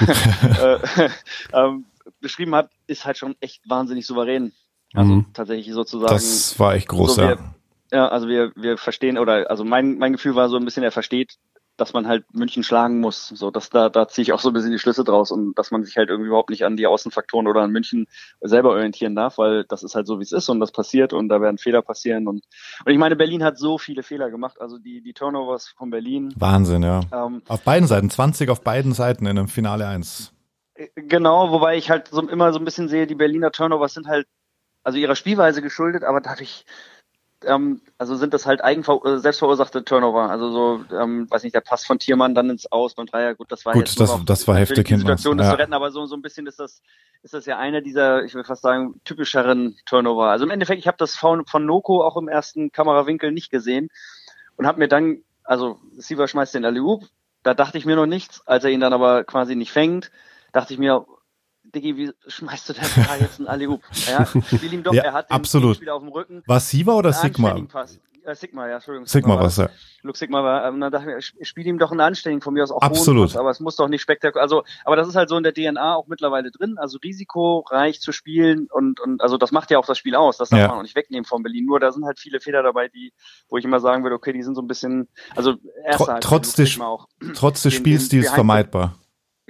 [0.62, 1.10] äh,
[1.52, 1.78] äh,
[2.20, 4.52] beschrieben hat, ist halt schon echt wahnsinnig souverän.
[4.94, 5.26] Also mhm.
[5.34, 6.14] tatsächlich sozusagen.
[6.14, 7.36] Das war echt groß, so ja.
[7.90, 10.92] Ja, also wir, wir verstehen, oder also mein, mein Gefühl war so ein bisschen, er
[10.92, 11.38] versteht,
[11.78, 13.28] dass man halt München schlagen muss.
[13.28, 15.70] So, dass da, da ziehe ich auch so ein bisschen die Schlüsse draus und dass
[15.70, 18.06] man sich halt irgendwie überhaupt nicht an die Außenfaktoren oder an München
[18.40, 21.28] selber orientieren darf, weil das ist halt so, wie es ist und das passiert und
[21.28, 22.42] da werden Fehler passieren und,
[22.84, 26.34] und ich meine, Berlin hat so viele Fehler gemacht, also die, die Turnovers von Berlin.
[26.36, 27.00] Wahnsinn, ja.
[27.12, 30.32] Ähm, auf beiden Seiten, 20 auf beiden Seiten in einem Finale 1.
[30.74, 34.08] Äh, genau, wobei ich halt so immer so ein bisschen sehe, die Berliner Turnovers sind
[34.08, 34.26] halt,
[34.82, 36.64] also ihrer Spielweise geschuldet, aber dadurch,
[37.44, 40.30] ähm, also sind das halt eigenver äh, selbstverursachte Turnover.
[40.30, 43.50] Also so, ähm, weiß nicht, der Pass von Tiermann dann ins Aus beim Dreier, gut,
[43.52, 45.52] das war gut, jetzt das, noch, das war heftig die Situation, das ja.
[45.52, 46.82] zu retten, aber so, so ein bisschen ist das,
[47.22, 50.30] ist das ja einer dieser, ich will fast sagen, typischeren Turnover.
[50.30, 53.88] Also im Endeffekt, ich habe das von, von Noko auch im ersten Kamerawinkel nicht gesehen
[54.56, 56.82] und habe mir dann, also Siva schmeißt den Alley
[57.42, 60.10] da dachte ich mir noch nichts, als er ihn dann aber quasi nicht fängt,
[60.52, 61.06] dachte ich mir,
[61.74, 63.82] Diggi, wie schmeißt du denn da jetzt einen Alley-Oop?
[64.10, 65.76] Ja, spiel ihm doch, Ja, er hat den absolut.
[65.76, 66.42] Spieler auf dem Rücken.
[66.46, 67.56] War Siva oder Sigma?
[68.24, 69.06] Äh, Sigma, ja, Entschuldigung.
[69.06, 69.70] Sigma war was, ja.
[70.02, 72.62] Luke Sigma war, ähm, dann dachte ich, mir, spiel ihm doch einen anständigen, von mir
[72.62, 73.28] aus auch Absolut.
[73.28, 75.54] Pass, aber es muss doch nicht spektakulär, also, aber das ist halt so in der
[75.54, 79.86] DNA auch mittlerweile drin, also risikoreich zu spielen und, und, also das macht ja auch
[79.86, 80.68] das Spiel aus, das darf Ja.
[80.68, 83.14] man auch nicht wegnehmen von Berlin, nur da sind halt viele Fehler dabei, die,
[83.48, 85.54] wo ich immer sagen würde, okay, die sind so ein bisschen, also,
[85.86, 87.80] erster Tro- halt, trotz des- Sigma auch, Trotz des the-
[88.34, 88.98] vermeidbar.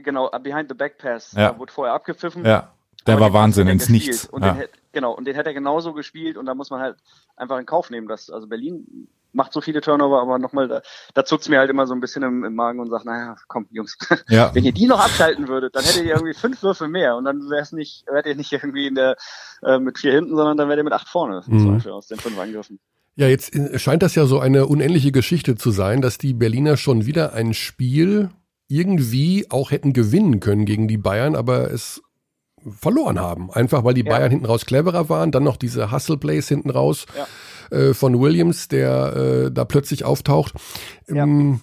[0.09, 1.53] Genau, uh, behind the back pass, Ja.
[1.53, 2.73] da wurde vorher abgepfiffen, Ja,
[3.07, 3.89] der war Wahnsinn ins.
[3.89, 4.25] Nichts.
[4.27, 4.53] Und Ja.
[4.55, 6.97] den, genau, und den hätte er genauso gespielt und da muss man halt
[7.37, 10.81] einfach in Kauf nehmen, dass, also Berlin macht so viele Turnover, aber nochmal, da,
[11.15, 13.67] da zuckt's mir halt immer so ein bisschen im, im Magen und sagt, naja, komm,
[13.71, 13.97] Jungs,
[14.29, 14.55] ja.
[14.55, 17.49] wenn ihr die noch abschalten würdet, dann hättet ihr irgendwie fünf Würfe mehr und dann
[17.51, 19.17] wär's nicht, wärt ihr nicht irgendwie in der,
[19.63, 21.59] äh, mit vier hinten, sondern dann wärt ihr mit acht vorne, Mhm.
[21.61, 22.81] zum Beispiel, aus den fünf Angriffen.
[23.17, 26.77] Ja, jetzt äh, scheint das ja so eine unendliche Geschichte zu sein, dass die Berliner
[26.77, 28.31] schon wieder ein Spiel
[28.69, 32.03] irgendwie auch hätten gewinnen können gegen die Bayern, aber es
[32.81, 33.51] verloren haben.
[33.51, 34.11] Einfach weil die Ja.
[34.11, 37.07] Bayern hinten raus cleverer waren, dann noch diese Hustle Plays hinten raus
[37.71, 37.77] Ja.
[37.77, 40.55] äh, von Williams, der äh, da plötzlich auftaucht.
[41.09, 41.23] Ja.
[41.25, 41.61] Ähm,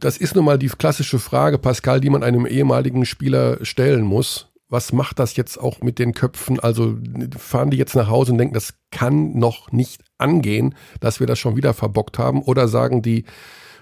[0.00, 4.48] das ist nun mal die klassische Frage, Pascal, die man einem ehemaligen Spieler stellen muss.
[4.68, 6.58] Was macht das jetzt auch mit den Köpfen?
[6.58, 6.96] Also
[7.38, 11.38] fahren die jetzt nach Hause und denken, das kann noch nicht angehen, dass wir das
[11.38, 12.42] schon wieder verbockt haben?
[12.42, 13.24] Oder sagen die,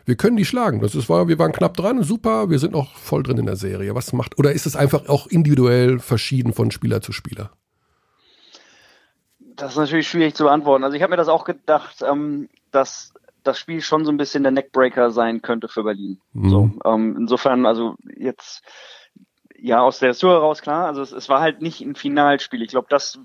[0.04, 0.80] wir können die schlagen.
[0.80, 3.56] Das ist, war, wir waren knapp dran, super, wir sind noch voll drin in der
[3.56, 3.94] Serie.
[3.94, 7.50] Was macht, oder ist es einfach auch individuell verschieden von Spieler zu Spieler?
[9.56, 10.84] Das ist natürlich schwierig zu beantworten.
[10.84, 13.12] Also ich habe mir das auch gedacht, ähm, dass
[13.42, 16.20] das Spiel schon so ein bisschen der Neckbreaker sein könnte für Berlin.
[16.32, 16.50] Mhm.
[16.50, 18.62] So, ähm, insofern, also jetzt
[19.58, 20.86] ja aus der Tour heraus klar.
[20.86, 22.62] Also es, es war halt nicht ein Finalspiel.
[22.62, 23.18] Ich glaube, das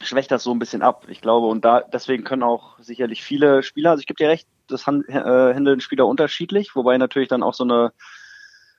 [0.00, 1.06] schwächt das so ein bisschen ab.
[1.08, 3.90] Ich glaube, und da deswegen können auch sicherlich viele Spieler.
[3.90, 7.64] Also ich gebe dir recht, das äh, handeln Spieler unterschiedlich, wobei natürlich dann auch so
[7.64, 7.92] eine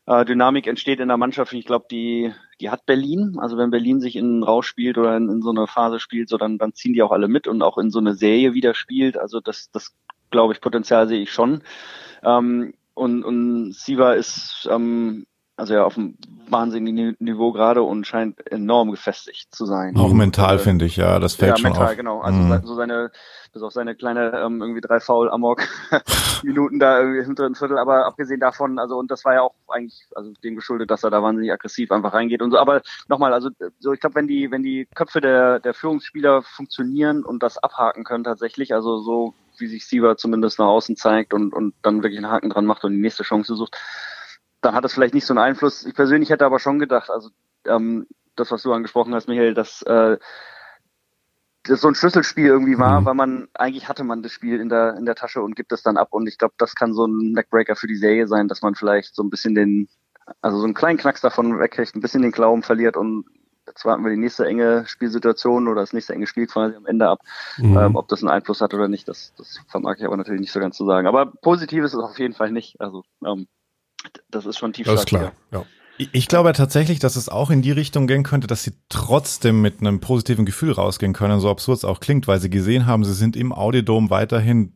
[0.06, 1.54] äh, Dynamik entsteht in der Mannschaft.
[1.54, 3.38] Ich glaube, die, die hat Berlin.
[3.40, 6.30] Also wenn Berlin sich in einen Rausch spielt oder in, in so eine Phase spielt,
[6.30, 8.74] so dann, dann ziehen die auch alle mit und auch in so eine Serie wieder
[8.74, 9.18] spielt.
[9.18, 9.96] Also das, das
[10.32, 11.62] glaube ich, Potenzial sehe ich schon.
[12.24, 15.26] Ähm, und, und Siva ist ähm,
[15.60, 16.18] also ja auf einem
[16.50, 19.96] wahnsinnigen Niveau gerade und scheint enorm gefestigt zu sein.
[19.98, 21.96] Auch mental, Äh, finde ich, ja, das fällt ja, schon mental, auf.
[21.96, 22.22] genau.
[22.22, 22.62] Also Mhm.
[22.66, 23.12] so seine,
[23.54, 25.62] bis auf seine kleine ähm, irgendwie drei Foul Amok
[26.44, 29.54] Minuten da irgendwie im dritten Viertel, aber abgesehen davon, also und das war ja auch
[29.68, 32.58] eigentlich also dem geschuldet, dass er da wahnsinnig aggressiv einfach reingeht und so.
[32.58, 37.24] Aber nochmal, also so ich glaube, wenn die wenn die Köpfe der der Führungsspieler funktionieren
[37.24, 41.54] und das abhaken können tatsächlich, also so wie sich Siever zumindest nach außen zeigt und
[41.54, 43.76] und dann wirklich einen Haken dran macht und die nächste Chance sucht,
[44.62, 45.86] dann hat es vielleicht nicht so einen Einfluss.
[45.86, 47.30] Ich persönlich hätte aber schon gedacht, also
[47.66, 50.18] ähm, das, was du angesprochen hast, Michael, dass äh,
[51.64, 53.06] das so ein Schlüsselspiel irgendwie war, Mhm.
[53.06, 55.84] weil man eigentlich hatte man das Spiel in der in der Tasche und gibt es
[55.84, 58.62] dann ab und ich glaube, das kann so ein Neckbreaker für die Serie sein, dass
[58.62, 59.88] man vielleicht so ein bisschen den
[60.42, 63.26] also so einen kleinen Knacks davon wegkriegt, ein bisschen den Glauben verliert und
[63.68, 67.08] jetzt warten wir die nächste enge Spielsituation oder das nächste enge Spiel quasi am Ende
[67.08, 67.20] ab.
[67.58, 67.78] Mhm.
[67.78, 70.52] Ähm, ob das einen Einfluss hat oder nicht, das, das vermag ich aber natürlich nicht
[70.52, 71.08] so ganz zu sagen.
[71.08, 72.80] Aber positiv ist es auf jeden Fall nicht.
[72.80, 73.48] Also ähm,
[74.30, 75.34] das ist schon das ist klar.
[75.52, 75.66] Ja.
[75.98, 79.62] Ich ich glaube tatsächlich, dass es auch in die Richtung gehen könnte, dass sie trotzdem
[79.62, 83.04] mit einem positiven Gefühl rausgehen können, so absurd es auch klingt, weil sie gesehen haben,
[83.04, 84.74] sie sind im Audiodom weiterhin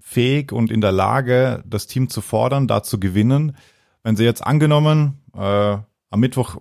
[0.00, 3.56] fähig und in der Lage, das Team zu fordern, da zu gewinnen.
[4.02, 5.40] Wenn sie jetzt angenommen, äh,
[6.10, 6.56] am Mittwoch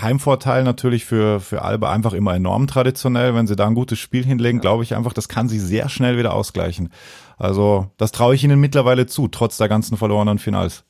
[0.00, 3.34] Heimvorteil natürlich für, für Alba einfach immer enorm traditionell.
[3.34, 6.18] Wenn sie da ein gutes Spiel hinlegen, glaube ich einfach, das kann sie sehr schnell
[6.18, 6.90] wieder ausgleichen.
[7.36, 10.84] Also das traue ich ihnen mittlerweile zu, trotz der ganzen verlorenen Finals.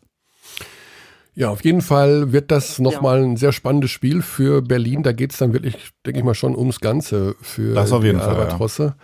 [1.36, 5.02] Ja, auf jeden Fall wird das nochmal ein sehr spannendes Spiel für Berlin.
[5.02, 5.74] Da geht's dann wirklich,
[6.06, 8.94] denke ich mal, schon ums Ganze für Das auf jeden die Fall, ja.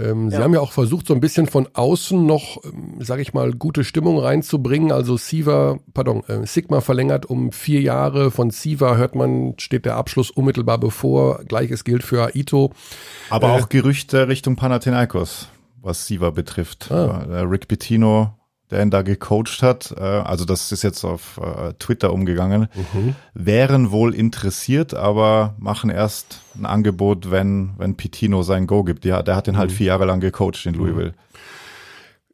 [0.00, 0.42] Ähm, Sie Ja.
[0.44, 2.58] haben ja auch versucht, so ein bisschen von außen noch,
[3.00, 4.92] sage ich mal, gute Stimmung reinzubringen.
[4.92, 8.30] Also Siva, pardon, äh, Sigma verlängert um vier Jahre.
[8.30, 11.42] Von Siva hört man, steht der Abschluss unmittelbar bevor.
[11.44, 12.70] Gleiches gilt für Aito.
[13.30, 15.48] Aber Äh, auch Gerüchte Richtung Panathinaikos,
[15.82, 16.92] was Siva betrifft.
[16.92, 17.26] Ah.
[17.28, 18.34] Der Rick Pitino,
[18.70, 22.68] der ihn da gecoacht hat, äh, also das ist jetzt auf äh, Twitter umgegangen,
[23.34, 29.04] wären wohl interessiert, aber machen erst ein Angebot, wenn, wenn Pitino sein Go gibt.
[29.04, 31.14] Ja, der hat ihn halt vier Jahre lang gecoacht in Louisville.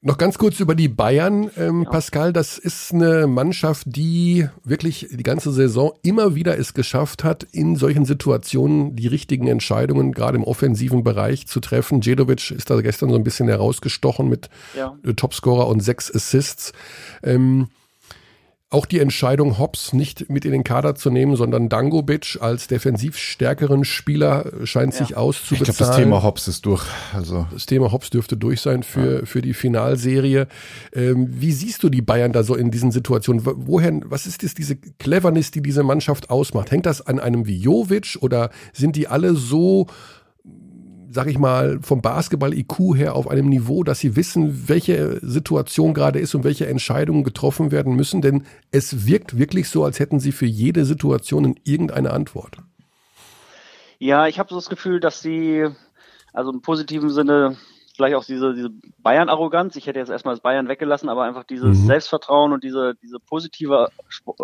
[0.06, 2.32] Noch ganz kurz über die Bayern, ähm, Pascal.
[2.32, 7.74] Das ist eine Mannschaft, die wirklich die ganze Saison immer wieder es geschafft hat, in
[7.74, 12.02] solchen Situationen die richtigen Entscheidungen gerade im offensiven Bereich zu treffen.
[12.02, 14.96] Djedovic ist da gestern so ein bisschen herausgestochen mit Ja.
[15.16, 16.72] Topscorer und sechs Assists.
[17.24, 17.66] Ähm,
[18.76, 23.16] auch die Entscheidung, Hobbs nicht mit in den Kader zu nehmen, sondern Dangobic als defensiv
[23.16, 24.98] stärkeren Spieler scheint ja.
[24.98, 25.70] sich auszubezahlen.
[25.70, 26.84] Ich glaube, das Thema Hobbs ist durch.
[27.14, 27.46] Also.
[27.50, 29.24] Das Thema Hobbs dürfte durch sein für, ja.
[29.24, 30.46] für die Finalserie.
[30.94, 33.42] Ähm, wie siehst du die Bayern da so in diesen Situationen?
[33.46, 36.70] Woher, was ist das, diese Cleverness, die diese Mannschaft ausmacht?
[36.70, 39.86] Hängt das an einem wie Jovic oder sind die alle so
[41.16, 46.18] sag ich mal, vom Basketball-IQ her auf einem Niveau, dass sie wissen, welche Situation gerade
[46.18, 48.20] ist und welche Entscheidungen getroffen werden müssen.
[48.20, 52.58] Denn es wirkt wirklich so, als hätten sie für jede Situation in irgendeine Antwort.
[53.98, 55.66] Ja, ich habe so das Gefühl, dass sie,
[56.34, 57.56] also im positiven Sinne,
[57.94, 59.74] vielleicht auch diese, diese Bayern-Arroganz.
[59.76, 61.86] Ich hätte jetzt erstmal das Bayern weggelassen, aber einfach dieses mhm.
[61.86, 63.88] Selbstvertrauen und diese, diese positive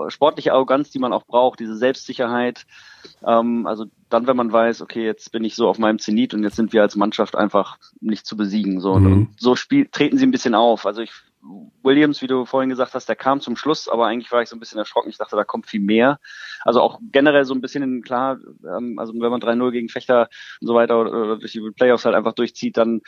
[0.08, 2.64] sportliche Arroganz, die man auch braucht, diese Selbstsicherheit.
[3.26, 6.42] Ähm, also dann, wenn man weiß, okay, jetzt bin ich so auf meinem Zenit und
[6.42, 8.80] jetzt sind wir als Mannschaft einfach nicht zu besiegen.
[8.80, 9.28] So, mhm.
[9.36, 10.86] so spiel, treten sie ein bisschen auf.
[10.86, 11.12] Also ich
[11.82, 14.54] Williams, wie du vorhin gesagt hast, der kam zum Schluss, aber eigentlich war ich so
[14.54, 15.10] ein bisschen erschrocken.
[15.10, 16.20] Ich dachte, da kommt viel mehr.
[16.60, 20.28] Also auch generell so ein bisschen klar, ähm, also wenn man 3-0 gegen Fechter
[20.60, 23.00] und so weiter oder durch die Playoffs halt einfach durchzieht, dann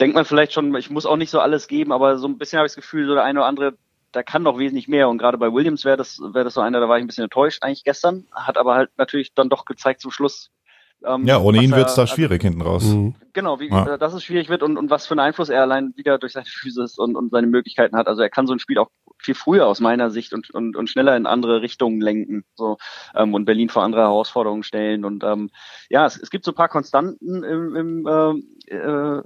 [0.00, 2.58] denkt man vielleicht schon, ich muss auch nicht so alles geben, aber so ein bisschen
[2.58, 3.78] habe ich das Gefühl, so der eine oder andere,
[4.16, 5.10] da kann noch wesentlich mehr.
[5.10, 7.24] Und gerade bei Williams wäre das, wäre das so einer, da war ich ein bisschen
[7.24, 10.50] enttäuscht eigentlich gestern, hat aber halt natürlich dann doch gezeigt zum Schluss.
[11.04, 12.84] Ähm, ja, ohne ihn wird es da schwierig also, hinten raus.
[12.84, 13.14] Mhm.
[13.34, 13.98] Genau, wie, ja.
[13.98, 16.46] dass es schwierig wird und, und was für einen Einfluss er allein wieder durch seine
[16.46, 18.08] Physis und, und seine Möglichkeiten hat.
[18.08, 20.88] Also er kann so ein Spiel auch viel früher aus meiner Sicht und, und, und
[20.88, 22.78] schneller in andere Richtungen lenken so
[23.14, 25.04] ähm, und Berlin vor andere Herausforderungen stellen.
[25.04, 25.50] Und ähm,
[25.90, 29.22] ja, es, es gibt so ein paar Konstanten im, im äh, äh,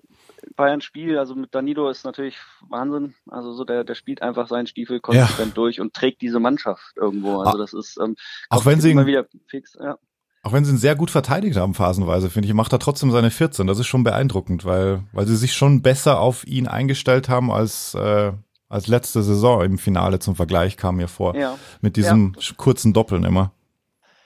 [0.57, 2.37] Bayern-Spiel, also mit Danilo ist natürlich
[2.69, 3.15] Wahnsinn.
[3.31, 5.55] Also so der, der spielt einfach seinen Stiefel konsequent ja.
[5.55, 7.41] durch und trägt diese Mannschaft irgendwo.
[7.41, 8.17] Also das ist ähm,
[8.49, 9.99] auch wenn sie immer wieder fix, ja.
[10.43, 13.31] Auch wenn sie ihn sehr gut verteidigt haben, phasenweise, finde ich, macht er trotzdem seine
[13.31, 13.67] 14.
[13.67, 17.95] Das ist schon beeindruckend, weil, weil sie sich schon besser auf ihn eingestellt haben als,
[17.95, 18.33] äh,
[18.69, 21.37] als letzte Saison im Finale zum Vergleich kam mir vor.
[21.37, 21.59] Ja.
[21.83, 22.55] Mit diesem ja.
[22.57, 23.53] kurzen Doppeln immer.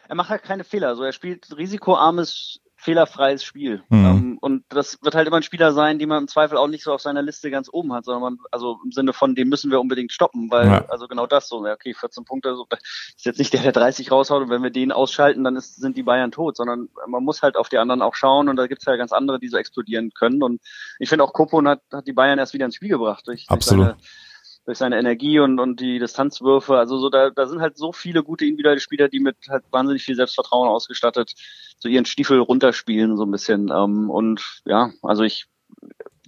[0.09, 0.89] Er macht halt keine Fehler.
[0.89, 3.83] Also er spielt risikoarmes fehlerfreies Spiel.
[3.89, 4.05] Mhm.
[4.05, 6.85] Ähm, und das wird halt immer ein Spieler sein, den man im Zweifel auch nicht
[6.85, 9.71] so auf seiner Liste ganz oben hat, sondern man, also im Sinne von, dem müssen
[9.71, 10.85] wir unbedingt stoppen, weil, ja.
[10.89, 12.67] also genau das so, ja, okay, 14 Punkte, so,
[13.17, 15.97] ist jetzt nicht der, der 30 raushaut und wenn wir den ausschalten, dann ist, sind
[15.97, 18.85] die Bayern tot, sondern man muss halt auf die anderen auch schauen und da gibt's
[18.85, 20.61] ja ganz andere, die so explodieren können und
[20.99, 23.87] ich finde auch Kopon hat, hat die Bayern erst wieder ins Spiel gebracht durch, Absolut.
[23.87, 24.24] Durch seine,
[24.65, 26.79] durch seine Energie und, und die Distanzwürfe.
[26.79, 30.03] Also so da, da sind halt so viele gute individuelle Spieler, die mit halt wahnsinnig
[30.03, 31.35] viel Selbstvertrauen ausgestattet
[31.79, 33.71] so ihren Stiefel runterspielen so ein bisschen.
[33.71, 35.47] Ähm, und ja, also ich,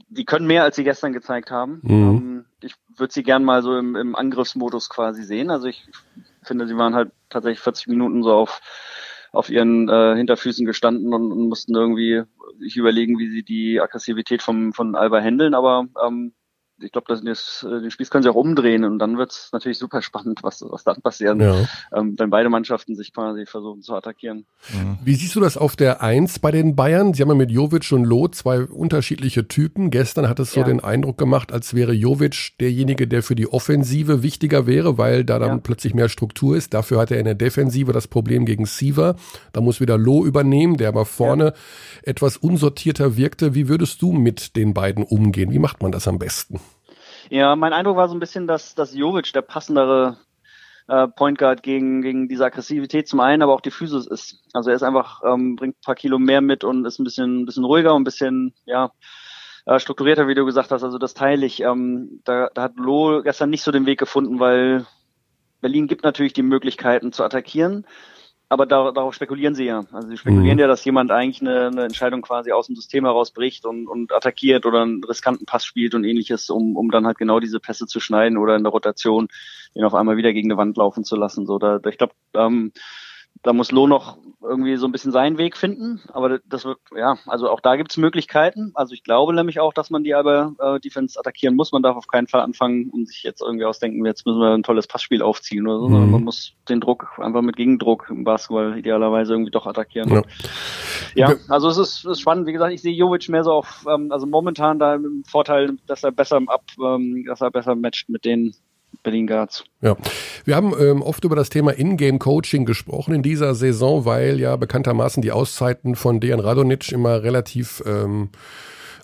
[0.08, 1.80] die können mehr, als sie gestern gezeigt haben.
[1.82, 1.90] Mhm.
[1.92, 5.50] Ähm, ich würde sie gern mal so im, im Angriffsmodus quasi sehen.
[5.50, 5.86] Also ich
[6.42, 8.60] finde, sie waren halt tatsächlich 40 Minuten so auf
[9.32, 12.22] auf ihren äh, Hinterfüßen gestanden und, und mussten irgendwie
[12.58, 15.54] sich überlegen, wie sie die Aggressivität vom, von Alba handeln.
[15.54, 16.32] Aber ähm,
[16.80, 19.48] ich glaube, das, das, äh, den Spieß können sie auch umdrehen und dann wird es
[19.52, 21.66] natürlich super spannend, was, was dann passieren, ja.
[21.94, 24.46] ähm, wenn beide Mannschaften sich quasi versuchen zu attackieren.
[24.72, 24.98] Mhm.
[25.02, 27.14] Wie siehst du das auf der Eins bei den Bayern?
[27.14, 29.90] Sie haben ja mit Jovic und Loh zwei unterschiedliche Typen.
[29.90, 30.66] Gestern hat es so ja.
[30.66, 35.38] den Eindruck gemacht, als wäre Jovic derjenige, der für die Offensive wichtiger wäre, weil da
[35.38, 35.58] dann ja.
[35.58, 36.74] plötzlich mehr Struktur ist.
[36.74, 39.16] Dafür hat er in der Defensive das Problem gegen Siever.
[39.52, 41.54] Da muss wieder Loh übernehmen, der aber vorne
[42.02, 43.54] etwas unsortierter wirkte.
[43.54, 45.52] Wie würdest du mit den beiden umgehen?
[45.52, 46.60] Wie macht man das am besten?
[47.30, 50.18] Ja, mein Eindruck war so ein bisschen, dass, dass Jovic der passendere
[50.88, 54.44] äh, Point Guard gegen, gegen diese Aggressivität zum einen, aber auch die Physis ist.
[54.52, 57.42] Also er ist einfach, ähm, bringt ein paar Kilo mehr mit und ist ein bisschen,
[57.42, 58.92] ein bisschen ruhiger und ein bisschen, ja,
[59.66, 60.84] äh, strukturierter, wie du gesagt hast.
[60.84, 61.60] Also das teile ich.
[61.60, 64.86] Ähm, da, da hat Loh gestern nicht so den Weg gefunden, weil
[65.60, 67.84] Berlin gibt natürlich die Möglichkeiten zu attackieren
[68.48, 69.84] aber da, darauf spekulieren sie ja.
[69.92, 70.60] Also sie spekulieren mhm.
[70.60, 74.66] ja, dass jemand eigentlich eine, eine Entscheidung quasi aus dem System herausbricht und, und attackiert
[74.66, 77.98] oder einen riskanten Pass spielt und ähnliches, um, um dann halt genau diese Pässe zu
[77.98, 79.28] schneiden oder in der Rotation
[79.74, 81.46] den auf einmal wieder gegen eine Wand laufen zu lassen.
[81.46, 82.72] So, da, ich glaube, ähm,
[83.42, 86.00] da muss Loh noch irgendwie so ein bisschen seinen Weg finden.
[86.12, 88.72] Aber das wird, ja, also auch da gibt es Möglichkeiten.
[88.74, 91.72] Also ich glaube nämlich auch, dass man die aber äh, Defense attackieren muss.
[91.72, 94.62] Man darf auf keinen Fall anfangen und sich jetzt irgendwie ausdenken, jetzt müssen wir ein
[94.62, 96.10] tolles Passspiel aufziehen oder so, mhm.
[96.10, 100.10] man muss den Druck einfach mit Gegendruck im Basketball idealerweise irgendwie doch attackieren.
[100.10, 100.22] Ja,
[101.14, 102.46] ja also es ist, ist, spannend.
[102.46, 106.04] Wie gesagt, ich sehe Jovic mehr so auf, ähm, also momentan da im Vorteil, dass
[106.04, 108.54] er besser ab, ähm, dass er besser matcht mit den
[109.06, 109.62] Berlin Guards.
[109.82, 109.96] Ja,
[110.44, 115.22] wir haben ähm, oft über das Thema Ingame-Coaching gesprochen in dieser Saison, weil ja bekanntermaßen
[115.22, 118.30] die Auszeiten von Dejan Radonic immer relativ ähm,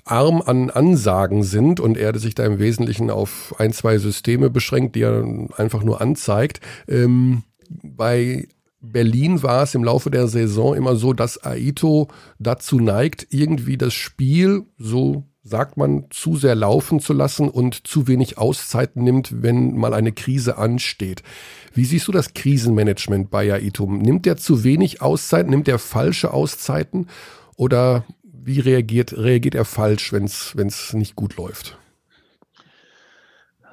[0.04, 4.96] arm an Ansagen sind und er sich da im Wesentlichen auf ein, zwei Systeme beschränkt,
[4.96, 5.24] die er
[5.56, 6.58] einfach nur anzeigt.
[6.88, 8.48] Ähm, bei
[8.80, 12.08] Berlin war es im Laufe der Saison immer so, dass Aito
[12.40, 18.06] dazu neigt, irgendwie das Spiel so sagt man, zu sehr laufen zu lassen und zu
[18.06, 21.22] wenig Auszeiten nimmt, wenn mal eine Krise ansteht.
[21.74, 23.98] Wie siehst du das Krisenmanagement bei Jaitum?
[23.98, 25.50] Nimmt er zu wenig Auszeiten?
[25.50, 27.08] Nimmt er falsche Auszeiten?
[27.56, 31.76] Oder wie reagiert, reagiert er falsch, wenn es nicht gut läuft?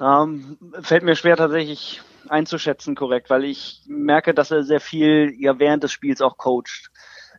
[0.00, 5.58] Ähm, fällt mir schwer tatsächlich einzuschätzen korrekt, weil ich merke, dass er sehr viel ja
[5.58, 6.90] während des Spiels auch coacht.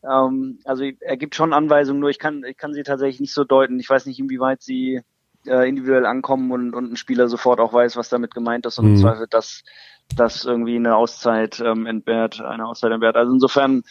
[0.03, 3.43] Ähm, also er gibt schon Anweisungen, nur ich kann, ich kann sie tatsächlich nicht so
[3.43, 3.79] deuten.
[3.79, 5.01] Ich weiß nicht, inwieweit sie
[5.45, 8.85] äh, individuell ankommen und, und ein Spieler sofort auch weiß, was damit gemeint ist und
[8.85, 8.91] mhm.
[8.93, 9.63] im Zweifel, dass
[10.15, 13.15] das irgendwie eine Auszeit ähm, entbehrt, eine Auszeit entbehrt.
[13.15, 13.83] Also insofern,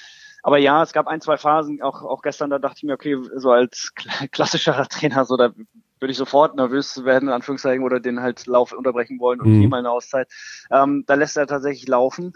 [0.42, 3.16] aber ja, es gab ein, zwei Phasen, auch, auch gestern, da dachte ich mir, okay,
[3.36, 3.92] so als
[4.32, 5.50] klassischer Trainer, so da
[5.98, 9.68] würde ich sofort nervös werden, in Anführungszeichen, oder den halt Lauf unterbrechen wollen und mhm.
[9.68, 10.28] mal eine Auszeit.
[10.70, 12.32] Ähm, da lässt er tatsächlich laufen.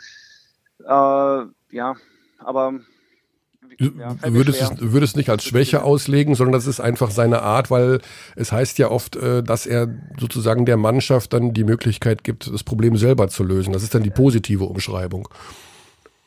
[0.80, 1.96] Äh, ja,
[2.38, 2.80] aber
[3.78, 7.70] ja, du würdest es, würdest nicht als Schwäche auslegen, sondern das ist einfach seine Art,
[7.70, 8.00] weil
[8.36, 9.88] es heißt ja oft, äh, dass er
[10.18, 13.72] sozusagen der Mannschaft dann die Möglichkeit gibt, das Problem selber zu lösen.
[13.72, 15.28] Das ist dann die positive Umschreibung.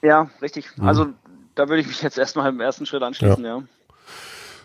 [0.02, 0.66] Ja, richtig.
[0.78, 0.88] Mhm.
[0.88, 1.08] Also
[1.56, 3.58] da würde ich mich jetzt erstmal im ersten Schritt anschließen, ja.
[3.58, 3.64] ja.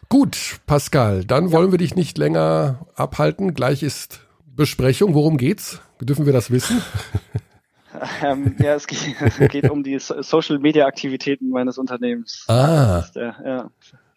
[0.09, 1.53] Gut, Pascal, dann ja.
[1.53, 3.55] wollen wir dich nicht länger abhalten.
[3.55, 5.15] Gleich ist Besprechung.
[5.15, 5.81] Worum geht's?
[6.01, 6.83] Dürfen wir das wissen?
[8.23, 12.45] ähm, ja, es geht, es geht, um die Social Media Aktivitäten meines Unternehmens.
[12.49, 13.05] Ah.
[13.15, 13.71] Der, ja,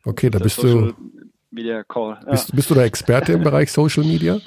[0.04, 1.22] okay, da bist Social du.
[1.52, 2.20] Media Call.
[2.26, 2.32] Ja.
[2.32, 4.40] Bist, bist, du der Experte im Bereich Social Media?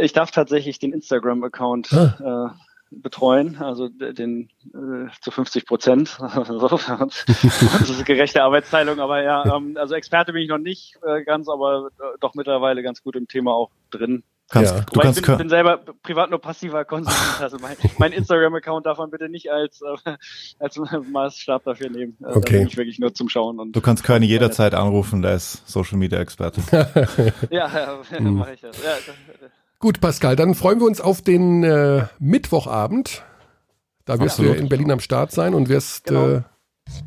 [0.00, 2.54] Ich darf tatsächlich den Instagram-Account ah.
[2.54, 6.18] äh, betreuen, also den äh, zu 50 Prozent.
[6.20, 6.50] das
[7.90, 11.48] ist eine gerechte Arbeitsteilung, aber ja, ähm, also Experte bin ich noch nicht äh, ganz,
[11.48, 14.22] aber äh, doch mittlerweile ganz gut im Thema auch drin.
[14.50, 14.80] Kannst, ja.
[14.80, 17.20] Du kannst ich bin, bin, selber privat nur passiver Konsument.
[17.40, 20.16] Also mein, mein Instagram-Account darf man bitte nicht als, äh,
[20.58, 22.16] als Maßstab dafür nehmen.
[22.20, 22.54] Also okay.
[22.54, 23.60] Da bin ich wirklich nur zum Schauen.
[23.60, 26.62] Und du kannst Körny jederzeit anrufen, der ist Social Media Experte.
[27.50, 28.34] ja, ja hm.
[28.34, 28.76] mache ich das.
[28.82, 28.96] Ja.
[29.78, 33.22] Gut, Pascal, dann freuen wir uns auf den äh, Mittwochabend.
[34.04, 34.56] Da wirst Absolut.
[34.56, 36.28] du in Berlin am Start sein und wirst genau.
[36.28, 36.42] äh,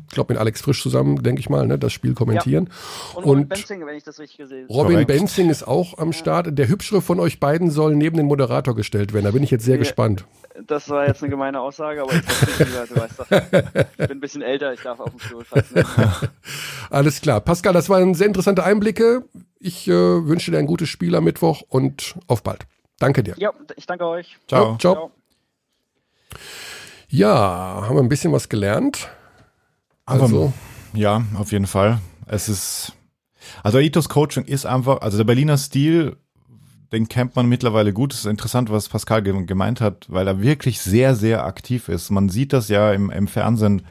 [0.08, 2.68] ich glaube mit Alex Frisch zusammen, denke ich mal, ne, das Spiel kommentieren.
[2.68, 3.18] Ja.
[3.18, 4.74] Und, Robin Benzing, wenn ich das richtig gesehen habe.
[4.74, 5.08] Robin Korrekt.
[5.08, 6.58] Benzing ist auch am Start.
[6.58, 9.24] Der hübschere von euch beiden soll neben den Moderator gestellt werden.
[9.24, 9.80] Da bin ich jetzt sehr ja.
[9.80, 10.24] gespannt.
[10.66, 14.42] Das war jetzt eine gemeine Aussage, aber ich, du weißt doch, ich bin ein bisschen
[14.42, 15.84] älter, ich darf auf dem Stuhl fassen.
[16.90, 17.40] Alles klar.
[17.40, 19.24] Pascal, das waren sehr interessante Einblicke.
[19.58, 22.66] Ich äh, wünsche dir ein gutes Spiel am Mittwoch und auf bald.
[22.98, 23.34] Danke dir.
[23.38, 24.38] Ja, ich danke euch.
[24.46, 24.76] Ciao.
[24.78, 24.94] Ciao.
[24.94, 25.10] Ciao.
[27.08, 29.08] Ja, haben wir ein bisschen was gelernt.
[30.06, 30.52] Also.
[30.92, 32.00] ja, auf jeden Fall.
[32.26, 32.92] Es ist,
[33.62, 36.16] also Ethos Coaching ist einfach, also der Berliner Stil,
[36.92, 38.12] den kennt man mittlerweile gut.
[38.12, 42.10] Es ist interessant, was Pascal gemeint hat, weil er wirklich sehr, sehr aktiv ist.
[42.10, 43.82] Man sieht das ja im, im Fernsehen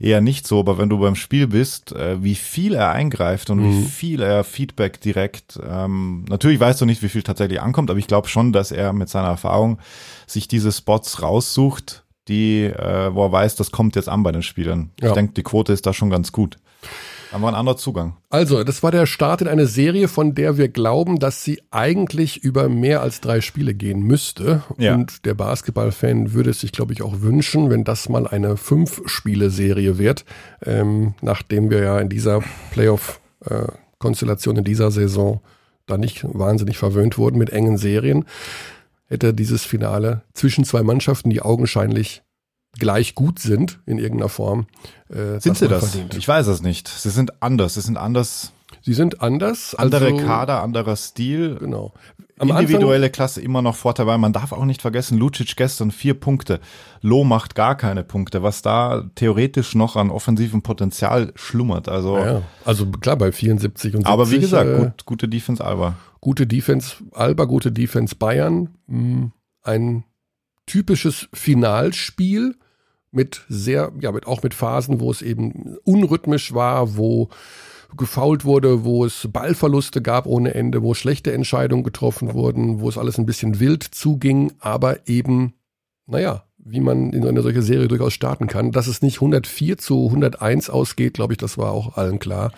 [0.00, 3.60] eher nicht so, aber wenn du beim Spiel bist, äh, wie viel er eingreift und
[3.60, 3.70] mhm.
[3.70, 7.98] wie viel er Feedback direkt, ähm, natürlich weißt du nicht, wie viel tatsächlich ankommt, aber
[7.98, 9.78] ich glaube schon, dass er mit seiner Erfahrung
[10.26, 14.42] sich diese Spots raussucht, die, äh, wo er weiß, das kommt jetzt an bei den
[14.42, 14.90] Spielern.
[15.00, 15.08] Ja.
[15.08, 16.58] Ich denke, die Quote ist da schon ganz gut.
[17.32, 18.16] Haben wir einen anderen Zugang.
[18.30, 22.42] Also, das war der Start in eine Serie, von der wir glauben, dass sie eigentlich
[22.42, 24.62] über mehr als drei Spiele gehen müsste.
[24.78, 24.94] Ja.
[24.94, 29.98] Und der Basketballfan würde es sich, glaube ich, auch wünschen, wenn das mal eine Fünf-Spiele-Serie
[29.98, 30.24] wird,
[30.64, 35.40] ähm, nachdem wir ja in dieser Playoff-Konstellation in dieser Saison
[35.86, 38.24] da nicht wahnsinnig verwöhnt wurden mit engen Serien
[39.08, 42.22] hätte dieses Finale zwischen zwei Mannschaften, die augenscheinlich
[42.78, 44.66] gleich gut sind in irgendeiner Form.
[45.08, 45.90] Äh, sind sie das?
[45.90, 46.16] Verdient.
[46.16, 46.88] Ich weiß es nicht.
[46.88, 47.74] Sie sind anders.
[47.74, 48.52] Sie sind anders.
[48.82, 49.74] Sie sind anders.
[49.74, 51.56] Andere also, Kader, anderer Stil.
[51.56, 51.92] Genau.
[52.38, 55.90] Am Individuelle Anfang, Klasse immer noch Vorteil, weil man darf auch nicht vergessen, Lucic gestern
[55.90, 56.60] vier Punkte.
[57.00, 61.88] Loh macht gar keine Punkte, was da theoretisch noch an offensivem Potenzial schlummert.
[61.88, 64.06] Also, ja, also klar, bei 74 und 70.
[64.06, 65.96] Aber wie gesagt, äh, gut, gute Defense Alba.
[66.28, 68.68] Gute Defense Alba, gute Defense Bayern.
[68.86, 70.04] Hm, ein
[70.66, 72.54] typisches Finalspiel
[73.10, 77.30] mit sehr, ja, mit, auch mit Phasen, wo es eben unrhythmisch war, wo
[77.96, 82.98] gefault wurde, wo es Ballverluste gab ohne Ende, wo schlechte Entscheidungen getroffen wurden, wo es
[82.98, 85.54] alles ein bisschen wild zuging, aber eben,
[86.04, 88.70] naja, wie man in eine solche Serie durchaus starten kann.
[88.70, 92.52] Dass es nicht 104 zu 101 ausgeht, glaube ich, das war auch allen klar.